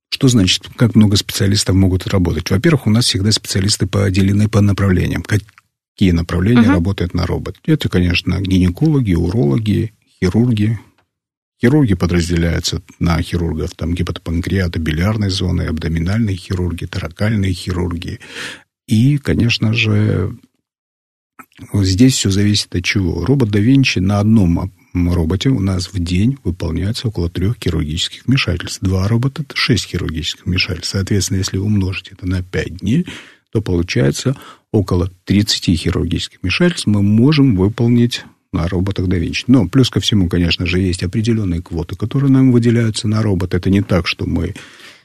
[0.08, 2.48] Что значит, как много специалистов могут работать?
[2.48, 5.24] Во-первых, у нас всегда специалисты поделены по направлениям.
[5.24, 6.74] Какие направления uh-huh.
[6.74, 7.56] работают на робот?
[7.66, 10.78] Это, конечно, гинекологи, урологи, хирурги,
[11.60, 18.20] Хирурги подразделяются на хирургов, там гепатопанкреата, билярной зоны, абдоминальные хирурги, таракальные хирурги.
[18.86, 20.36] И, конечно же,
[21.72, 23.24] здесь все зависит от чего.
[23.24, 28.80] Робот да Винчи на одном роботе у нас в день выполняется около трех хирургических вмешательств.
[28.82, 30.90] Два робота– это шесть хирургических вмешательств.
[30.90, 33.06] Соответственно, если умножить это на пять дней,
[33.52, 34.36] то получается
[34.72, 39.44] около 30 хирургических вмешательств мы можем выполнить на роботах да Винчи.
[39.46, 43.52] Но плюс ко всему, конечно же, есть определенные квоты, которые нам выделяются на робот.
[43.52, 44.54] Это не так, что мы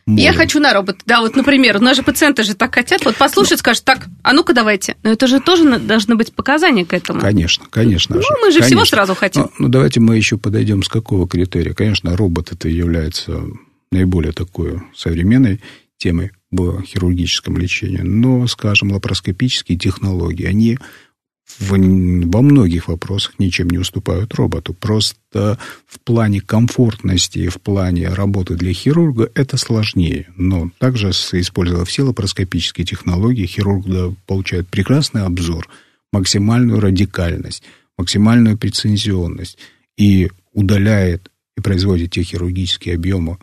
[0.10, 0.24] Можем.
[0.24, 1.02] Я хочу на робот.
[1.06, 3.06] Да, вот, например, у нас же пациенты же так хотят.
[3.06, 4.96] Вот послушать, скажут, так, а ну-ка давайте.
[5.04, 7.20] Но это же тоже должны быть показания к этому.
[7.20, 8.16] Конечно, конечно.
[8.16, 8.66] Ну, мы же конечно.
[8.66, 9.44] всего сразу хотим.
[9.44, 11.74] Ну, ну, давайте мы еще подойдем с какого критерия.
[11.74, 13.44] Конечно, робот это является
[13.92, 15.62] наиболее такой современной
[15.98, 18.02] темой в хирургическом лечении.
[18.02, 20.80] Но, скажем, лапароскопические технологии, они
[21.58, 24.74] в, во многих вопросах ничем не уступают роботу.
[24.74, 25.58] Просто
[25.88, 30.28] в плане комфортности, в плане работы для хирурга это сложнее.
[30.38, 33.86] Но также, используя все лапароскопические технологии, хирург
[34.28, 35.68] получает прекрасный обзор,
[36.14, 37.64] максимальную радикальность,
[37.98, 39.58] максимальную прецизионность
[39.98, 43.38] и удаляет и производит те хирургические объемы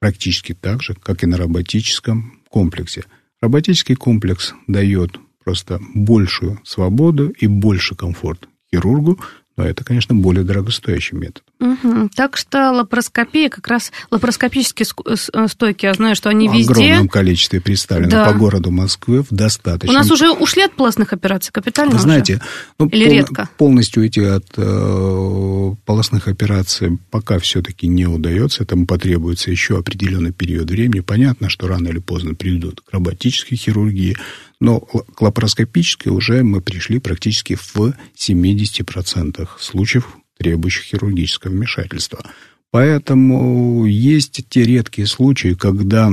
[0.00, 3.04] практически так же, как и на роботическом комплексе.
[3.40, 9.18] Роботический комплекс дает просто большую свободу и больше комфорт хирургу,
[9.56, 11.42] но это, конечно, более дорогостоящий метод.
[11.60, 12.10] Угу.
[12.16, 16.72] Так что лапароскопия, как раз лапароскопические э, стойки, я знаю, что они в везде...
[16.72, 18.24] В огромном количестве представлены да.
[18.24, 19.94] по городу Москвы в достаточном...
[19.94, 22.40] У нас уже ушли от полостных операций капитально Вы знаете,
[22.78, 23.12] ну, Или пол...
[23.12, 23.48] редко?
[23.58, 28.62] полностью уйти от э, полостных операций пока все-таки не удается.
[28.62, 31.00] Этому потребуется еще определенный период времени.
[31.00, 34.16] Понятно, что рано или поздно придут к роботической хирургии,
[34.62, 42.24] но к лапароскопической уже мы пришли практически в 70% случаев, требующих хирургического вмешательства.
[42.70, 46.12] Поэтому есть те редкие случаи, когда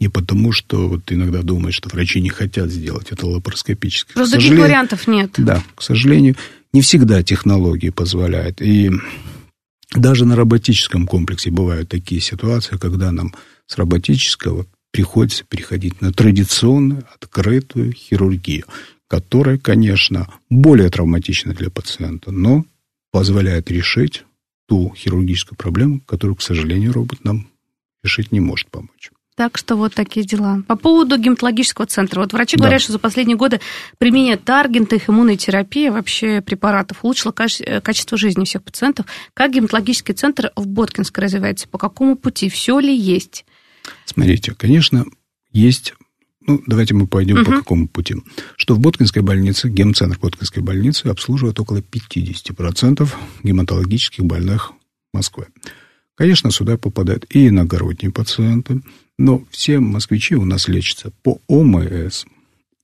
[0.00, 4.14] не потому, что вот иногда думают, что врачи не хотят сделать это лапароскопически.
[4.14, 5.32] Просто других вариантов нет.
[5.36, 6.36] Да, к сожалению,
[6.72, 8.62] не всегда технологии позволяют.
[8.62, 8.90] И
[9.94, 13.34] даже на роботическом комплексе бывают такие ситуации, когда нам
[13.66, 18.64] с роботического приходится переходить на традиционную открытую хирургию,
[19.08, 22.64] которая, конечно, более травматична для пациента, но
[23.10, 24.24] позволяет решить
[24.68, 27.48] ту хирургическую проблему, которую, к сожалению, робот нам
[28.02, 29.10] решить не может помочь.
[29.36, 30.62] Так что вот такие дела.
[30.68, 32.20] По поводу гематологического центра.
[32.20, 32.64] Вот врачи да.
[32.64, 33.60] говорят, что за последние годы
[33.96, 39.06] применение таргентных иммунной терапии, вообще препаратов, улучшило качество жизни всех пациентов.
[39.32, 41.68] Как гематологический центр в Боткинске развивается?
[41.68, 42.50] По какому пути?
[42.50, 43.46] Все ли есть?
[44.04, 45.06] Смотрите, конечно,
[45.52, 45.94] есть...
[46.46, 47.44] Ну, давайте мы пойдем угу.
[47.44, 48.16] по какому пути.
[48.56, 53.08] Что в Боткинской больнице, гемцентр Боткинской больницы обслуживает около 50%
[53.42, 54.72] гематологических больных
[55.12, 55.46] Москвы.
[56.14, 58.82] Конечно, сюда попадают и иногородние пациенты,
[59.18, 62.24] но все москвичи у нас лечатся по ОМС.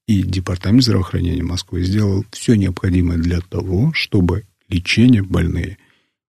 [0.07, 5.79] И Департамент здравоохранения Москвы сделал все необходимое для того, чтобы лечение больные,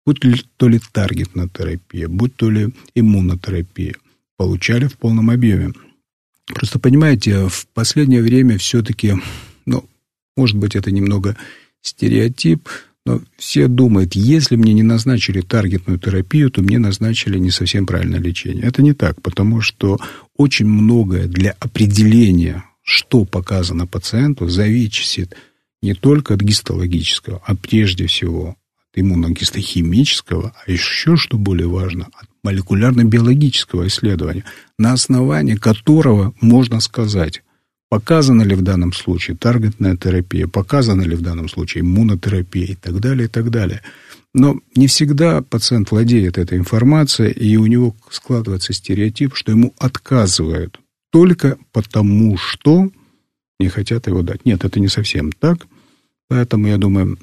[0.06, 0.20] будь
[0.56, 3.94] то ли таргетная терапия, будь то ли иммунотерапия–
[4.38, 5.74] получали в полном объеме.
[6.46, 9.14] Просто понимаете, в последнее время все-таки,
[9.66, 9.84] ну,
[10.34, 11.36] может быть, это немного
[11.82, 12.68] стереотип,
[13.04, 18.20] но все думают, если мне не назначили таргетную терапию, то мне назначили не совсем правильное
[18.20, 18.64] лечение.
[18.64, 19.98] Это не так, потому что
[20.36, 25.34] очень многое для определения, что показано пациенту, зависит
[25.82, 28.56] не только от гистологического, а прежде всего
[28.92, 34.44] от иммуногистохимического, а еще, что более важно, от молекулярно-биологического исследования,
[34.78, 37.42] на основании которого можно сказать,
[37.90, 43.00] показана ли в данном случае таргетная терапия, показана ли в данном случае иммунотерапия и так
[43.00, 43.82] далее, и так далее.
[44.34, 50.78] Но не всегда пациент владеет этой информацией, и у него складывается стереотип, что ему отказывают
[51.10, 52.90] только потому, что
[53.58, 54.44] не хотят его дать.
[54.44, 55.66] Нет, это не совсем так.
[56.28, 57.18] Поэтому, я думаю,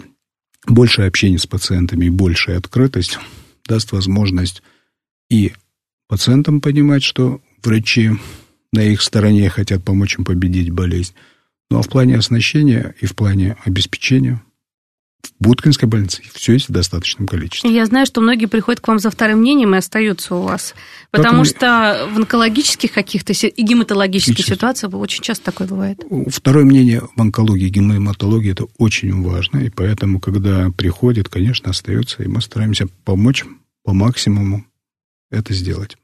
[0.67, 3.19] большее общение с пациентами и большая открытость
[3.67, 4.62] даст возможность
[5.30, 5.54] и
[6.08, 8.12] пациентам понимать, что врачи
[8.71, 11.13] на их стороне хотят помочь им победить болезнь.
[11.69, 14.41] Ну а в плане оснащения и в плане обеспечения
[15.25, 17.73] в Буткинской больнице все есть в достаточном количестве.
[17.73, 20.73] Я знаю, что многие приходят к вам за вторым мнением и остаются у вас.
[21.11, 21.45] Потому Поэтому...
[21.45, 24.55] что в онкологических каких-то и гематологических Сейчас.
[24.55, 26.03] ситуациях очень часто такое бывает.
[26.27, 29.59] Второе мнение в онкологии, гематологии это очень важно.
[29.59, 33.45] И поэтому, когда приходит, конечно, остается, и мы стараемся помочь
[33.83, 34.65] по максимуму
[35.31, 35.97] это сделать.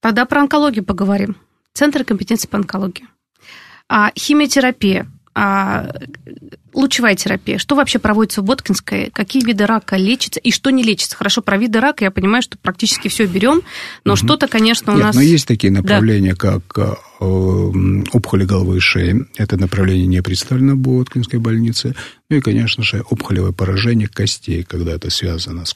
[0.00, 1.36] Тогда про онкологию поговорим.
[1.72, 3.06] Центр компетенции по онкологии.
[3.88, 5.90] А химиотерапия, а
[6.74, 7.58] лучевая терапия.
[7.58, 9.10] Что вообще проводится в Боткинской?
[9.10, 11.16] Какие виды рака лечатся и что не лечится?
[11.16, 13.62] Хорошо, про виды рака я понимаю, что практически все берем,
[14.04, 14.18] но угу.
[14.18, 15.14] что-то, конечно, у Нет, нас...
[15.14, 16.36] но есть такие направления, да.
[16.36, 16.94] как э,
[18.12, 19.26] опухоли головы и шеи.
[19.36, 21.94] Это направление не представлено в Боткинской больнице.
[22.30, 25.72] Ну и, конечно же, опухолевое поражение костей, когда это связано с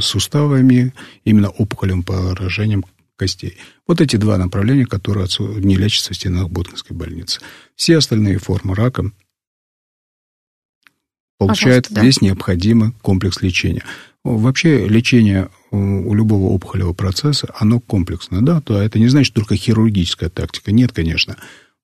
[0.00, 0.92] суставами,
[1.24, 2.84] именно опухолевым поражением
[3.20, 3.58] костей.
[3.86, 7.40] Вот эти два направления, которые не лечатся в стенах Боткинской больницы.
[7.76, 9.10] Все остальные формы рака
[11.38, 12.02] получают да.
[12.02, 13.84] весь необходимый комплекс лечения.
[14.24, 20.30] Вообще лечение у любого опухолевого процесса, оно комплексное, да, то это не значит только хирургическая
[20.30, 20.72] тактика.
[20.72, 21.36] Нет, конечно.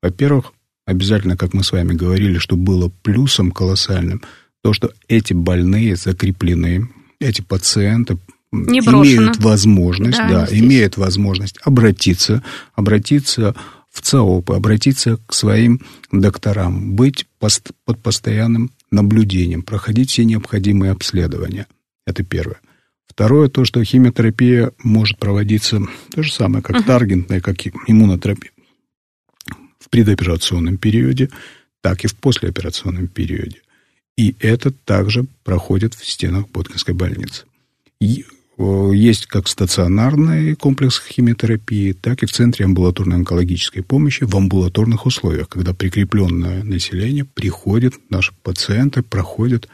[0.03, 0.55] Во-первых,
[0.87, 4.23] обязательно, как мы с вами говорили, что было плюсом колоссальным,
[4.63, 6.89] то, что эти больные закреплены,
[7.21, 8.17] эти пациенты
[8.53, 12.43] не имеют возможность, да, да имеют возможность обратиться,
[12.75, 13.55] обратиться
[13.91, 15.81] в ЦАОП, обратиться к своим
[16.13, 21.67] докторам, быть пост, под постоянным наблюдением, проходить все необходимые обследования.
[22.07, 22.61] Это первое.
[23.07, 25.81] Второе, то, что химиотерапия может проводиться
[26.15, 26.85] то же самое, как uh-huh.
[26.85, 27.57] таргентная, как
[27.87, 28.51] иммунотерапия
[29.79, 31.31] в предоперационном периоде,
[31.81, 33.63] так и в послеоперационном периоде.
[34.17, 37.45] И это также проходит в стенах Боткинской больницы.
[38.59, 45.07] Э, есть как стационарный комплекс химиотерапии, так и в Центре амбулаторной онкологической помощи в амбулаторных
[45.07, 49.69] условиях, когда прикрепленное население приходит, наши пациенты проходят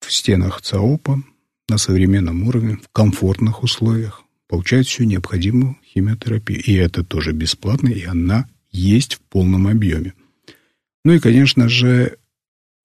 [0.00, 1.22] в стенах ЦАОПа
[1.68, 6.62] на современном уровне, в комфортных условиях, получают всю необходимую химиотерапию.
[6.62, 10.14] И это тоже бесплатно, и она есть в полном объеме.
[11.04, 12.18] Ну и, конечно же,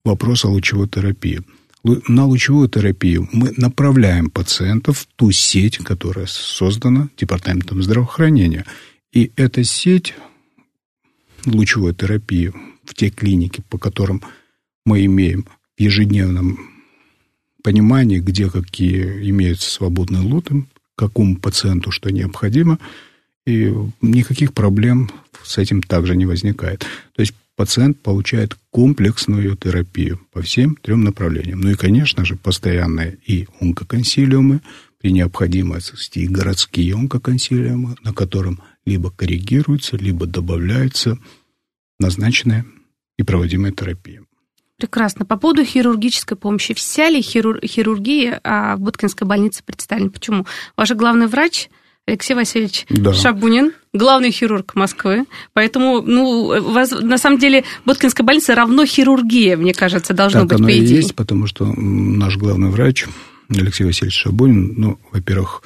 [0.04, 1.42] вопрос о лучевой терапии–
[1.84, 8.64] на лучевую терапию мы направляем пациентов в ту сеть, которая создана Департаментом здравоохранения.
[9.12, 10.14] И эта сеть
[11.44, 12.52] лучевой терапии
[12.84, 14.22] в те клиники, по которым
[14.84, 16.58] мы имеем в ежедневном
[17.62, 20.64] понимании, где какие имеются свободные лоты,
[20.96, 22.78] какому пациенту что необходимо,
[23.46, 25.10] и никаких проблем
[25.42, 26.80] с этим также не возникает.
[27.14, 31.60] То есть пациент получает комплексную терапию по всем трем направлениям.
[31.60, 34.60] Ну и, конечно же, постоянные и онкоконсилиумы,
[34.98, 41.18] при необходимости и городские онкоконсилиумы, на котором либо коррегируется, либо добавляется
[41.98, 42.64] назначенная
[43.18, 44.22] и проводимая терапия.
[44.76, 45.24] Прекрасно.
[45.24, 46.72] По поводу хирургической помощи.
[46.74, 50.10] Вся ли хирур- хирургия а, в Боткинской больнице представлена?
[50.10, 50.46] Почему?
[50.76, 51.68] Ваш главный врач–
[52.06, 53.12] Алексей Васильевич да.
[53.12, 55.24] Шабунин, главный хирург Москвы.
[55.52, 60.58] Поэтому, ну, вас, на самом деле, Боткинская больница равно хирургия, мне кажется, должно так быть,
[60.58, 60.88] оно по идее.
[60.88, 63.06] и есть, потому что наш главный врач
[63.48, 65.62] Алексей Васильевич Шабунин, ну, во-первых,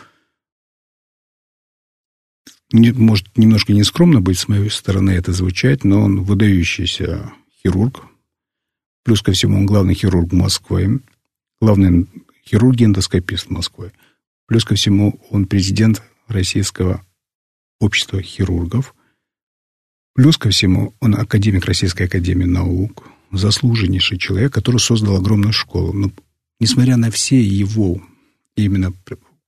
[2.72, 8.04] не, может немножко нескромно быть с моей стороны это звучать, но он выдающийся хирург.
[9.04, 11.00] Плюс ко всему, он главный хирург Москвы,
[11.60, 12.08] главный
[12.46, 13.92] хирург-эндоскопист Москвы.
[14.46, 17.04] Плюс ко всему, он президент Российского
[17.80, 18.94] общества хирургов.
[20.14, 25.92] Плюс ко всему, он академик Российской академии наук, заслуженнейший человек, который создал огромную школу.
[25.92, 26.10] Но
[26.58, 28.02] несмотря на все его
[28.56, 28.92] именно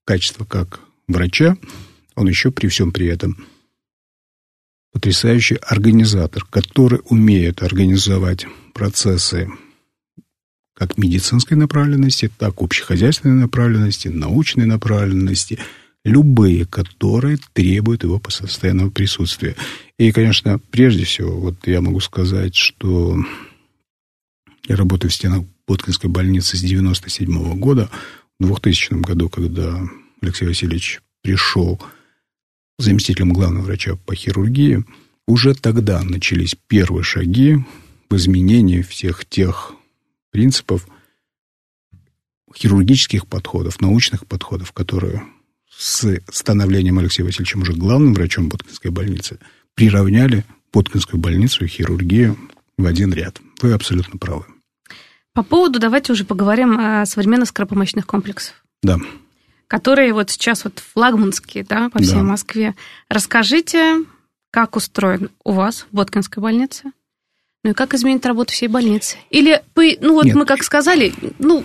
[0.04, 1.56] качества как врача,
[2.14, 3.46] он еще при всем при этом
[4.92, 9.50] потрясающий организатор, который умеет организовать процессы
[10.74, 15.58] как медицинской направленности, так и общехозяйственной направленности, научной направленности–
[16.08, 19.54] любые, которые требуют его постоянного присутствия.
[19.98, 23.16] И, конечно, прежде всего, вот я могу сказать, что
[24.66, 27.90] я работаю в стенах Боткинской больницы с 97 года.
[28.40, 29.80] В 2000 году, когда
[30.22, 31.80] Алексей Васильевич пришел
[32.78, 34.84] заместителем главного врача по хирургии,
[35.26, 37.58] уже тогда начались первые шаги
[38.08, 39.72] в изменении всех тех
[40.30, 40.86] принципов
[42.56, 45.22] хирургических подходов, научных подходов, которые
[45.78, 49.38] с становлением Алексея Васильевича уже главным врачом Боткинской больницы
[49.74, 52.36] приравняли Боткинскую больницу и хирургию
[52.76, 53.40] в один ряд.
[53.62, 54.44] Вы абсолютно правы.
[55.34, 58.56] По поводу, давайте уже поговорим о современных скоропомощных комплексах.
[58.82, 58.98] Да.
[59.68, 62.22] Которые вот сейчас вот флагманские, да, по всей да.
[62.22, 62.74] Москве.
[63.08, 64.04] Расскажите,
[64.50, 66.90] как устроен у вас в Боткинской больнице?
[67.62, 69.16] Ну и как изменит работу всей больницы?
[69.30, 70.34] Или, ну вот Нет.
[70.34, 71.64] мы как сказали, ну,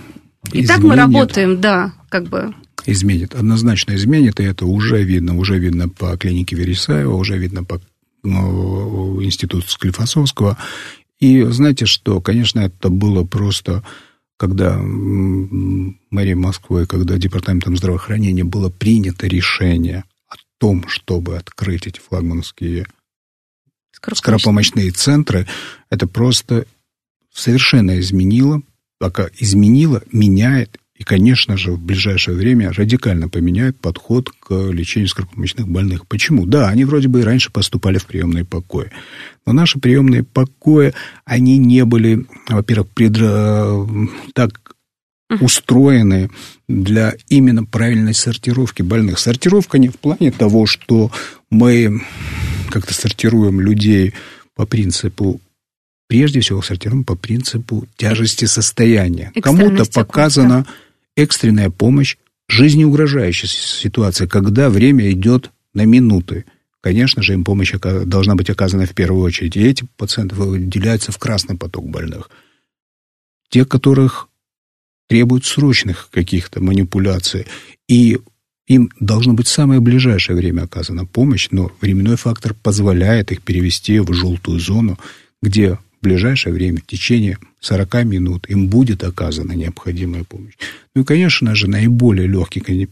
[0.51, 0.67] и изменит.
[0.67, 2.53] так мы работаем, да, как бы.
[2.85, 7.81] Изменит, однозначно изменит, и это уже видно, уже видно по клинике Вересаева, уже видно по
[8.23, 10.57] ну, институту Склифосовского.
[11.19, 13.83] И знаете что, конечно, это было просто
[14.37, 22.87] когда мэрией Москвы, когда департаментом здравоохранения было принято решение о том, чтобы открыть эти флагманские
[24.13, 25.47] скоропомощные центры,
[25.89, 26.65] это просто
[27.31, 28.61] совершенно изменило,
[28.99, 35.67] пока изменило, меняет и, конечно же, в ближайшее время радикально поменяет подход к лечению скоропомощных
[35.67, 36.05] больных.
[36.07, 36.45] Почему?
[36.45, 38.91] Да, они вроде бы и раньше поступали в приемные покои.
[39.45, 40.93] Но наши приемные покои,
[41.25, 43.87] они не были, во-первых, предра...
[44.33, 44.73] так
[45.41, 46.29] устроены
[46.67, 49.17] для именно правильной сортировки больных.
[49.17, 51.11] Сортировка не в плане того, что
[51.49, 52.01] мы
[52.69, 54.13] как-то сортируем людей
[54.55, 55.41] по принципу
[56.07, 59.31] прежде всего сортируем по принципу тяжести состояния.
[59.41, 60.65] Кому-то показана
[61.15, 66.45] экстренная помощь, жизнеугрожающая ситуация, когда время идет на минуты.
[66.81, 67.73] Конечно же, им помощь
[68.05, 69.55] должна быть оказана в первую очередь.
[69.55, 72.29] И эти пациенты выделяются в красный поток больных.
[73.49, 74.27] Те, которых
[75.07, 77.45] требуют срочных каких-то манипуляций.
[77.87, 78.19] И
[78.67, 84.13] им должно быть самое ближайшее время оказана помощь, но временной фактор позволяет их перевести в
[84.13, 84.97] желтую зону,
[85.41, 90.53] где ближайшее время, в течение 40 минут, им будет оказана необходимая помощь.
[90.93, 92.87] Ну и, конечно же, наиболее легкий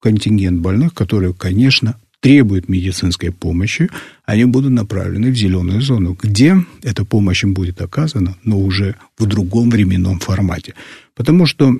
[0.00, 3.88] контингент больных, которые, конечно, требуют медицинской помощи,
[4.24, 9.26] они будут направлены в зеленую зону, где эта помощь им будет оказана, но уже в
[9.26, 10.74] другом временном формате.
[11.14, 11.78] Потому что,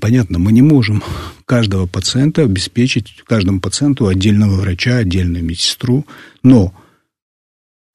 [0.00, 1.02] понятно, мы не можем
[1.44, 6.06] каждого пациента обеспечить, каждому пациенту отдельного врача, отдельную медсестру,
[6.42, 6.74] но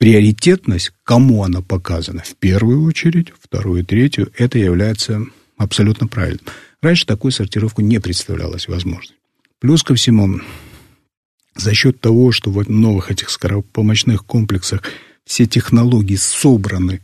[0.02, 5.28] приоритетность, кому она показана в первую очередь, вторую третью, это является
[5.58, 6.44] абсолютно правильным.
[6.82, 9.16] Раньше такую сортировку не представлялось возможной.
[9.60, 10.42] Плюс ко всему,
[11.56, 14.82] за счет того, что в новых этих скоропомощных комплексах
[15.24, 17.02] все технологии собраны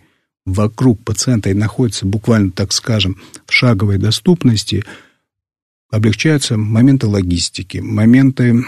[0.47, 4.83] вокруг пациента и находятся буквально, так скажем, в шаговой доступности,
[5.91, 8.65] облегчаются моменты логистики, моменты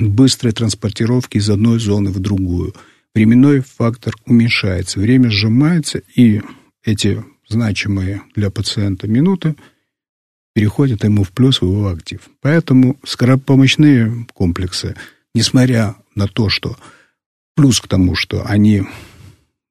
[0.00, 2.74] быстрой транспортировки из одной зоны в другую–
[3.18, 6.40] временной фактор уменьшается, время сжимается, и
[6.84, 9.56] эти значимые для пациента минуты
[10.54, 12.20] переходят ему в плюс в его актив.
[12.40, 14.94] Поэтому скоропомощные комплексы,
[15.34, 16.76] несмотря на то, что
[17.56, 18.84] плюс к тому, что они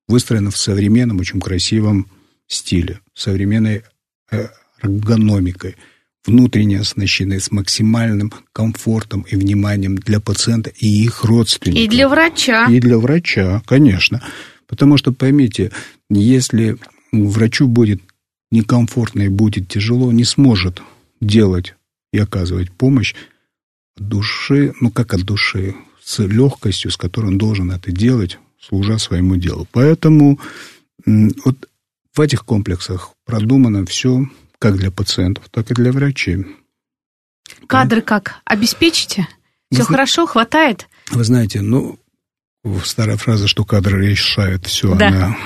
[0.09, 2.07] выстроены в современном, очень красивом
[2.47, 3.83] стиле, современной
[4.29, 4.47] э,
[4.81, 5.77] эргономикой–
[6.28, 11.84] внутренне оснащены с максимальным комфортом и вниманием для пациента и их родственников.
[11.84, 12.65] И для врача.
[12.65, 14.21] И для врача, конечно.
[14.67, 15.71] Потому что, поймите,
[16.09, 16.78] если
[17.11, 18.01] врачу будет
[18.51, 20.82] некомфортно и будет тяжело, не сможет
[21.21, 21.75] делать
[22.11, 23.15] и оказывать помощь
[23.95, 28.97] от души, ну как от души, с легкостью, с которой он должен это делать, служа
[28.97, 29.67] своему делу.
[29.71, 30.39] Поэтому
[31.05, 31.69] вот
[32.13, 34.25] в этих комплексах продумано все
[34.60, 36.45] как для пациентов, так и для врачей.
[37.68, 38.41] Кадры как?
[38.45, 39.28] Обеспечите?
[39.72, 40.88] Все Вы хорошо, хватает?
[41.12, 41.99] Вы знаете, ну,
[42.84, 45.08] старая фраза, что кадры решают все, да.
[45.08, 45.38] она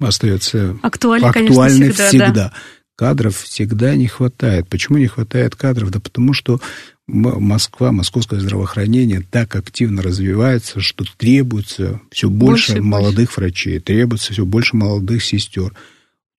[0.00, 2.26] остается актуальной, актуальной конечно, всегда.
[2.26, 2.32] всегда.
[2.32, 2.52] Да.
[2.96, 4.68] Кадров всегда не хватает.
[4.68, 5.90] Почему не хватает кадров?
[5.90, 6.60] Да потому что
[7.06, 13.40] Москва, московское здравоохранение так активно развивается, что требуется все больше, больше молодых больше.
[13.40, 15.74] врачей, требуется все больше молодых сестер.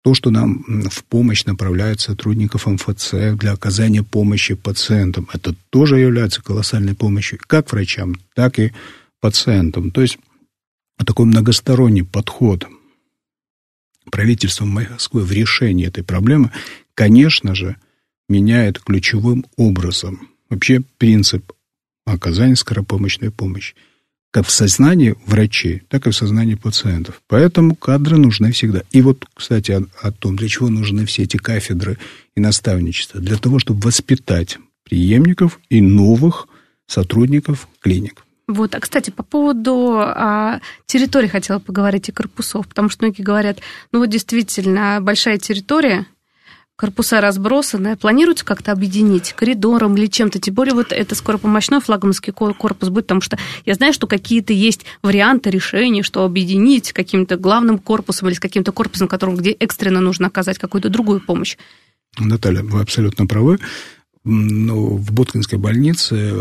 [0.06, 6.44] То, что нам в помощь направляют сотрудников МФЦ для оказания помощи пациентам, это тоже является
[6.44, 8.72] колоссальной помощью как врачам, так и
[9.20, 9.90] пациентам.
[9.90, 10.20] То есть
[11.04, 12.68] такой многосторонний подход
[14.12, 16.52] правительства Москвы в решении этой проблемы,
[16.94, 17.76] конечно же,
[18.30, 21.52] меняет ключевым образом вообще принцип
[22.06, 23.74] оказания скоропомощной помощи.
[24.32, 27.22] Как в сознании врачей, так и в сознании пациентов.
[27.28, 28.82] Поэтому кадры нужны всегда.
[28.92, 31.98] И вот, кстати, о, о том, для чего нужны все эти кафедры
[32.36, 33.22] и наставничества.
[33.22, 36.48] Для того, чтобы воспитать преемников и новых
[36.88, 38.26] сотрудников клиник.
[38.48, 43.60] Вот, а кстати, по поводу а, территории хотела поговорить и корпусов, потому что многие говорят,
[43.92, 46.06] ну вот действительно большая территория,
[46.76, 52.90] корпуса разбросаны, планируется как-то объединить коридором или чем-то, тем более вот это скоропомощной флагманский корпус
[52.90, 58.28] будет, потому что я знаю, что какие-то есть варианты решений, что объединить каким-то главным корпусом
[58.28, 61.58] или с каким-то корпусом, которому где экстренно нужно оказать какую-то другую помощь.
[62.20, 63.60] Наталья, вы абсолютно правы.
[64.24, 66.34] Но в Боткинской больнице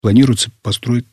[0.00, 1.04] планируется построить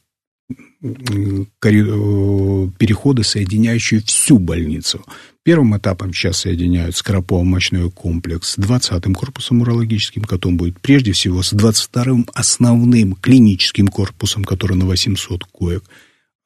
[1.59, 5.03] переходы, соединяющие всю больницу.
[5.47, 11.53] Первым этапом сейчас соединяют Скоропово-мощной комплекс с 20-м корпусом урологическим, потом будет прежде всего с
[11.53, 15.85] 22-м основным клиническим корпусом, который на 800 коек.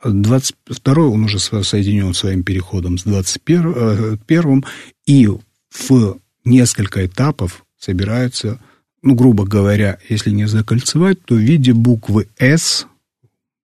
[0.05, 4.65] 22-й он уже соединен своим переходом с 21-м,
[5.07, 8.59] и в несколько этапов собираются
[9.01, 12.85] ну, грубо говоря, если не закольцевать, то в виде буквы «С»,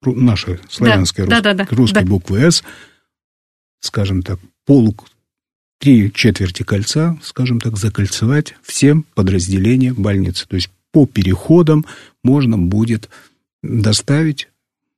[0.04, 2.10] нашей славянской да, рус, да, да, русской да.
[2.10, 2.64] буквы «С»,
[3.82, 4.96] скажем так, полу
[5.80, 10.48] три четверти кольца, скажем так, закольцевать всем подразделениям больницы.
[10.48, 11.86] То есть по переходам
[12.24, 13.10] можно будет
[13.62, 14.50] доставить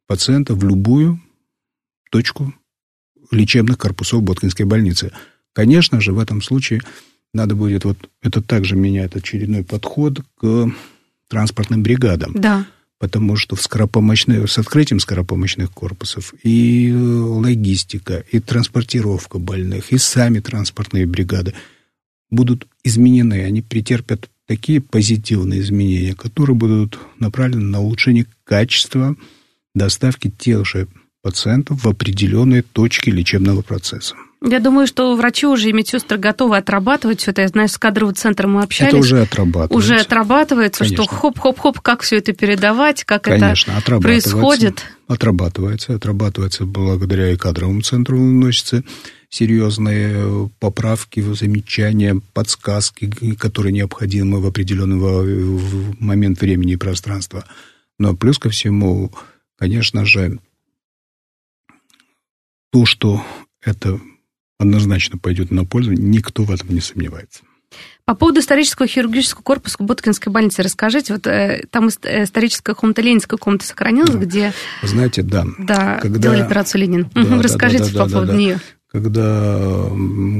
[0.07, 1.19] пациента в любую
[2.11, 2.53] точку
[3.31, 5.11] лечебных корпусов Боткинской больницы.
[5.53, 6.81] Конечно же, в этом случае
[7.33, 10.71] надо будет, вот это также меняет очередной подход к
[11.27, 12.33] транспортным бригадам.
[12.33, 12.65] Да.
[12.99, 20.39] Потому что в скоропомощных, с открытием скоропомощных корпусов и логистика, и транспортировка больных, и сами
[20.39, 21.53] транспортные бригады
[22.29, 23.45] будут изменены.
[23.45, 29.15] Они претерпят такие позитивные изменения, которые будут направлены на улучшение качества
[29.73, 30.87] доставки тех же
[31.21, 34.15] пациентов в определенные точки лечебного процесса.
[34.41, 37.41] Я думаю, что врачи уже и медсестры готовы отрабатывать все это.
[37.41, 38.93] Я знаю, с кадровым центром мы общались.
[38.93, 39.75] Это уже отрабатывается.
[39.77, 41.03] Уже отрабатывается, Конечно.
[41.03, 44.85] что хоп-хоп-хоп, как все это передавать, как Конечно, это происходит.
[45.07, 48.83] Отрабатывается, отрабатывается благодаря и кадровому центру вносятся
[49.29, 57.43] серьезные поправки, замечания, подсказки, которые необходимы в определенный момент времени и пространства.
[57.97, 59.11] Но плюс ко всему,
[59.57, 60.39] конечно же,
[62.71, 63.21] то, что
[63.61, 63.99] это
[64.59, 67.41] однозначно пойдет на пользу, никто в этом не сомневается.
[68.05, 71.13] По поводу исторического хирургического корпуса Боткинской больницы расскажите.
[71.13, 74.17] Вот э, там э, историческая комната Ленинская комната сохранилась, да.
[74.17, 74.53] где...
[74.81, 75.45] Знаете, да.
[75.59, 76.17] Да, когда...
[76.17, 77.07] делали операцию Ленин.
[77.13, 78.39] Да, Расскажите да, да, по поводу да, да.
[78.39, 78.59] нее.
[78.91, 79.59] Когда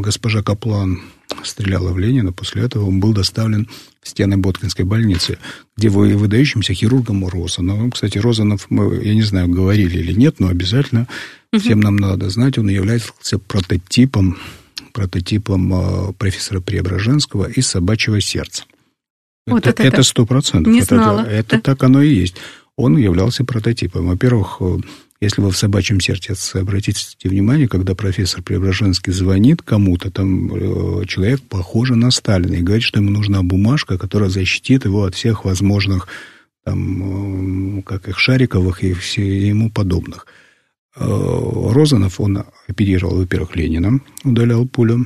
[0.02, 1.00] госпожа Каплан
[1.44, 3.68] стреляла в Ленина, после этого он был доставлен
[4.02, 5.38] в стены Боткинской больницы,
[5.78, 11.08] где выдающимся хирургом Розановым, кстати, Розанов, мы, я не знаю, говорили или нет, но обязательно
[11.52, 11.62] угу.
[11.62, 14.38] всем нам надо знать, он является прототипом,
[14.94, 18.64] прототипом э, профессора Преображенского из «Собачьего сердца».
[19.48, 20.72] Вот это сто процентов.
[20.72, 21.22] Не знала.
[21.22, 22.36] Это, это так оно и есть.
[22.76, 24.08] Он являлся прототипом.
[24.08, 24.78] Во-первых, э,
[25.22, 31.42] если вы в собачьем сердце обратите внимание, когда профессор Преображенский звонит кому-то, там э, человек
[31.42, 36.08] похож на Сталина и говорит, что ему нужна бумажка, которая защитит его от всех возможных
[36.64, 40.26] там, э, как их Шариковых и все ему подобных.
[40.96, 45.06] Э, Розанов, он оперировал, во-первых, Ленина, удалял пулю.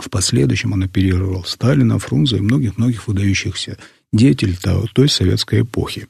[0.00, 3.76] В последующем он оперировал Сталина, Фрунзе и многих-многих выдающихся
[4.12, 4.56] деятелей
[4.92, 6.06] той советской эпохи.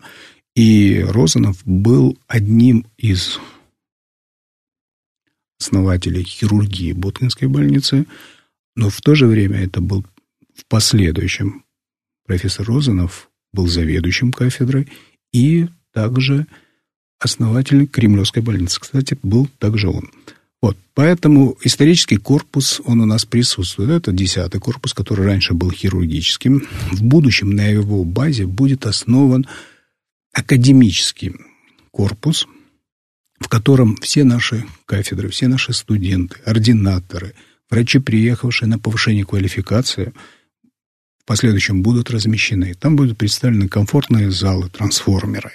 [0.55, 3.41] И Розанов был одним из
[5.61, 8.07] основателей хирургии Боткинской больницы,
[8.77, 10.05] но в то же время это был
[10.55, 11.65] в последующем
[12.27, 14.89] профессор Розанов был заведующим кафедрой
[15.33, 16.47] и также
[17.19, 18.81] основатель Кремлевской больницы.
[18.81, 20.11] Кстати, был также он.
[20.61, 23.91] Вот, поэтому исторический корпус, он у нас присутствует.
[23.91, 26.67] Это десятый корпус, который раньше был хирургическим.
[26.91, 29.47] В будущем на его базе будет основан
[30.35, 31.35] академический
[31.91, 32.47] корпус,
[33.39, 37.35] в котором все наши кафедры, все наши студенты, ординаторы,
[37.71, 40.13] врачи, приехавшие на повышение квалификации,
[41.19, 42.75] в последующем будут размещены.
[42.75, 45.53] Там будут представлены комфортные залы, трансформеры,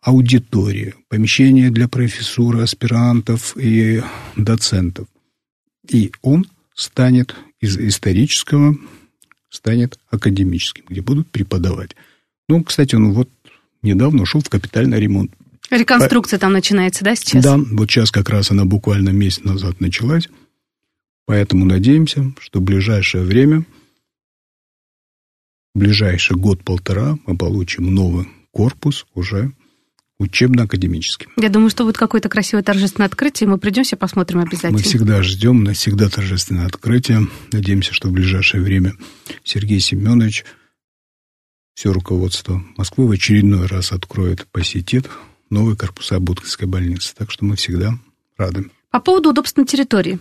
[0.00, 4.02] аудитории, помещения для профессуры, аспирантов и
[4.36, 5.08] доцентов.
[5.88, 8.76] И он станет из исторического,
[9.50, 11.94] станет академическим, где будут преподавать.
[12.48, 13.28] Ну, кстати, он вот
[13.82, 15.32] недавно ушел в капитальный ремонт.
[15.70, 16.42] Реконструкция По...
[16.42, 17.42] там начинается, да, сейчас?
[17.42, 20.28] Да, вот сейчас как раз она буквально месяц назад началась.
[21.26, 23.64] Поэтому надеемся, что в ближайшее время,
[25.74, 29.52] в ближайший год-полтора мы получим новый корпус уже
[30.18, 31.28] учебно-академический.
[31.36, 34.72] Я думаю, что будет какое-то красивое торжественное открытие, мы придем, все посмотрим обязательно.
[34.72, 37.28] Мы всегда ждем, на всегда торжественное открытие.
[37.50, 38.94] Надеемся, что в ближайшее время
[39.42, 40.44] Сергей Семенович,
[41.74, 45.08] все руководство Москвы в очередной раз откроет, посетит
[45.50, 47.14] новые корпуса Будковской больницы.
[47.16, 47.94] Так что мы всегда
[48.36, 48.70] рады.
[48.90, 50.18] По поводу удобства территории.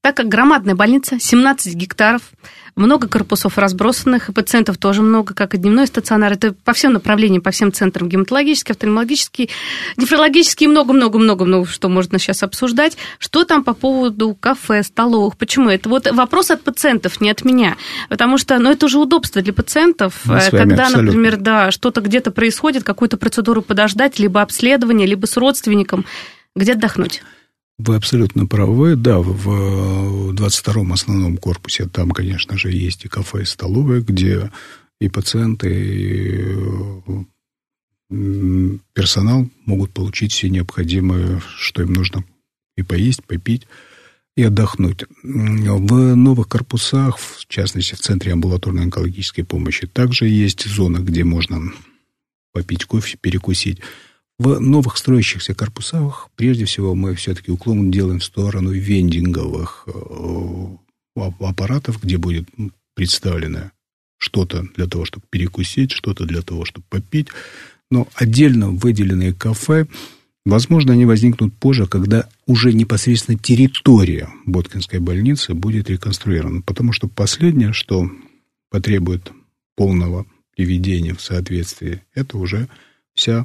[0.00, 2.32] Так как громадная больница, 17 гектаров,
[2.76, 6.32] много корпусов разбросанных, и пациентов тоже много, как и дневной стационар.
[6.32, 8.08] Это по всем направлениям, по всем центрам.
[8.08, 9.50] Гематологический, офтальмологический,
[9.96, 12.96] нефрологический, много-много-много-много, что можно сейчас обсуждать.
[13.18, 15.36] Что там по поводу кафе, столовых?
[15.36, 15.68] Почему?
[15.68, 17.76] Это вот вопрос от пациентов, не от меня.
[18.08, 21.02] Потому что, ну, это уже удобство для пациентов, э, когда, абсолютно.
[21.02, 26.04] например, да, что-то где-то происходит, какую-то процедуру подождать, либо обследование, либо с родственником,
[26.54, 27.22] где отдохнуть.
[27.84, 28.94] Вы абсолютно правы.
[28.94, 34.52] Да, в 22-м основном корпусе там, конечно же, есть и кафе, и столовая, где
[35.00, 35.68] и пациенты,
[38.08, 42.24] и персонал могут получить все необходимое, что им нужно
[42.76, 43.66] и поесть, попить,
[44.36, 45.04] и отдохнуть.
[45.24, 51.72] В новых корпусах, в частности, в Центре амбулаторной онкологической помощи, также есть зона, где можно
[52.52, 53.80] попить кофе, перекусить.
[54.38, 60.76] В новых строящихся корпусах, прежде всего, мы все-таки уклон делаем в сторону вендинговых э,
[61.16, 62.48] аппаратов, где будет
[62.94, 63.70] представлено
[64.18, 67.28] что-то для того, чтобы перекусить, что-то для того, чтобы попить.
[67.90, 69.86] Но отдельно выделенные кафе,
[70.46, 76.62] возможно, они возникнут позже, когда уже непосредственно территория Боткинской больницы будет реконструирована.
[76.62, 78.10] Потому что последнее, что
[78.70, 79.32] потребует
[79.76, 80.24] полного
[80.56, 82.68] приведения в соответствии, это уже
[83.14, 83.44] вся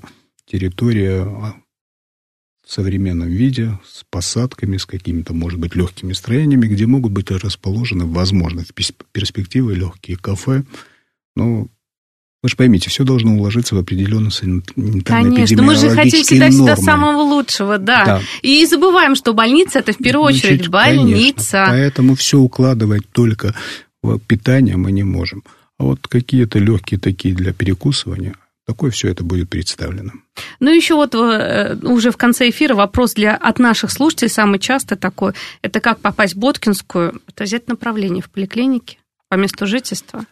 [0.50, 7.32] территория в современном виде, с посадками, с какими-то, может быть, легкими строениями, где могут быть
[7.32, 8.74] расположены, возможно, в
[9.12, 10.64] перспективы легкие кафе.
[11.36, 11.68] Но
[12.44, 16.76] вы же поймите, все должно уложиться в определенные санитарно Конечно, мы же хотим всегда, всегда
[16.76, 18.06] самого лучшего, да.
[18.06, 18.22] да.
[18.42, 21.52] И забываем, что больница– это в первую Значит, очередь больница.
[21.52, 21.66] Конечно.
[21.70, 23.56] Поэтому все укладывать только
[24.04, 25.44] в питание мы не можем.
[25.80, 28.36] А вот какие-то легкие такие для перекусывания–
[28.68, 30.12] Такое все это будет представлено.
[30.60, 34.98] Ну, еще вот э, уже в конце эфира вопрос для, от наших слушателей, самый часто
[34.98, 38.98] такой, это как попасть в Боткинскую, это взять направление в поликлинике
[39.30, 40.26] по месту жительства?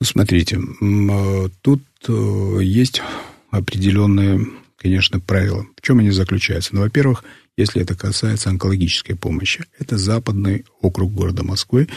[0.00, 3.02] Ну, смотрите, э, тут э, есть
[3.50, 5.66] определенные, конечно, правила.
[5.76, 6.74] В чем они заключаются?
[6.74, 7.24] Ну, во-первых,
[7.58, 11.88] если это касается онкологической помощи, это западный округ города Москвы,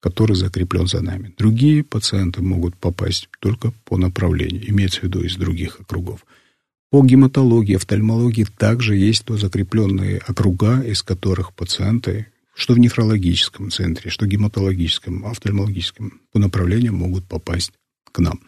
[0.00, 1.34] который закреплен за нами.
[1.36, 6.24] Другие пациенты могут попасть только по направлению, имеется в виду из других округов.
[6.90, 14.10] По гематологии, офтальмологии также есть то закрепленные округа, из которых пациенты, что в нефрологическом центре,
[14.10, 17.72] что гематологическом, офтальмологическом, по направлению могут попасть
[18.10, 18.40] к нам.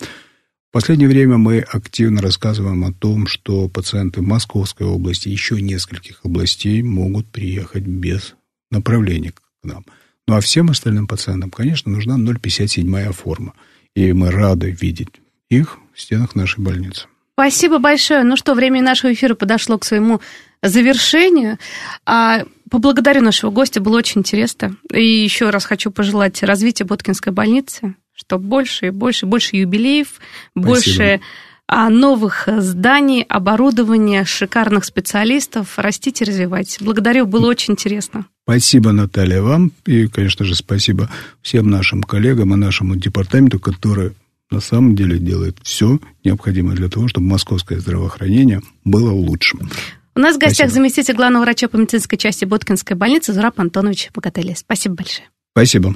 [0.70, 6.82] В последнее время мы активно рассказываем о том, что пациенты Московской области, еще нескольких областей
[6.82, 8.34] могут приехать без
[8.70, 9.84] направления к нам–
[10.26, 13.54] ну а всем остальным пациентам, конечно, нужна 0,57 форма.
[13.94, 15.08] И мы рады видеть
[15.50, 17.06] их в стенах нашей больницы.
[17.34, 18.24] Спасибо большое.
[18.24, 20.20] Ну что, время нашего эфира подошло к своему
[20.62, 21.58] завершению.
[22.06, 24.76] А, поблагодарю нашего гостя, было очень интересно.
[24.92, 30.66] И еще раз хочу пожелать развития Боткинской больницы, чтобы больше и больше, больше юбилеев, Спасибо.
[30.66, 31.20] больше
[31.66, 35.78] а, новых зданий, оборудования, шикарных специалистов.
[35.78, 36.78] Растите, развивайтесь.
[36.80, 38.26] Благодарю, было очень интересно.
[38.44, 39.72] Спасибо, Наталья, вам.
[39.86, 41.08] И, конечно же, спасибо
[41.42, 44.12] всем нашим коллегам и нашему департаменту, который
[44.50, 49.70] на самом деле делает все необходимое для того, чтобы московское здравоохранение было лучшим.
[50.14, 50.74] У нас в гостях Спасибо.
[50.74, 54.54] заместитель главного врача по медицинской части Боткинской больницы Зураб Антонович Богатели.
[54.54, 55.28] Спасибо большое.
[55.52, 55.94] Спасибо.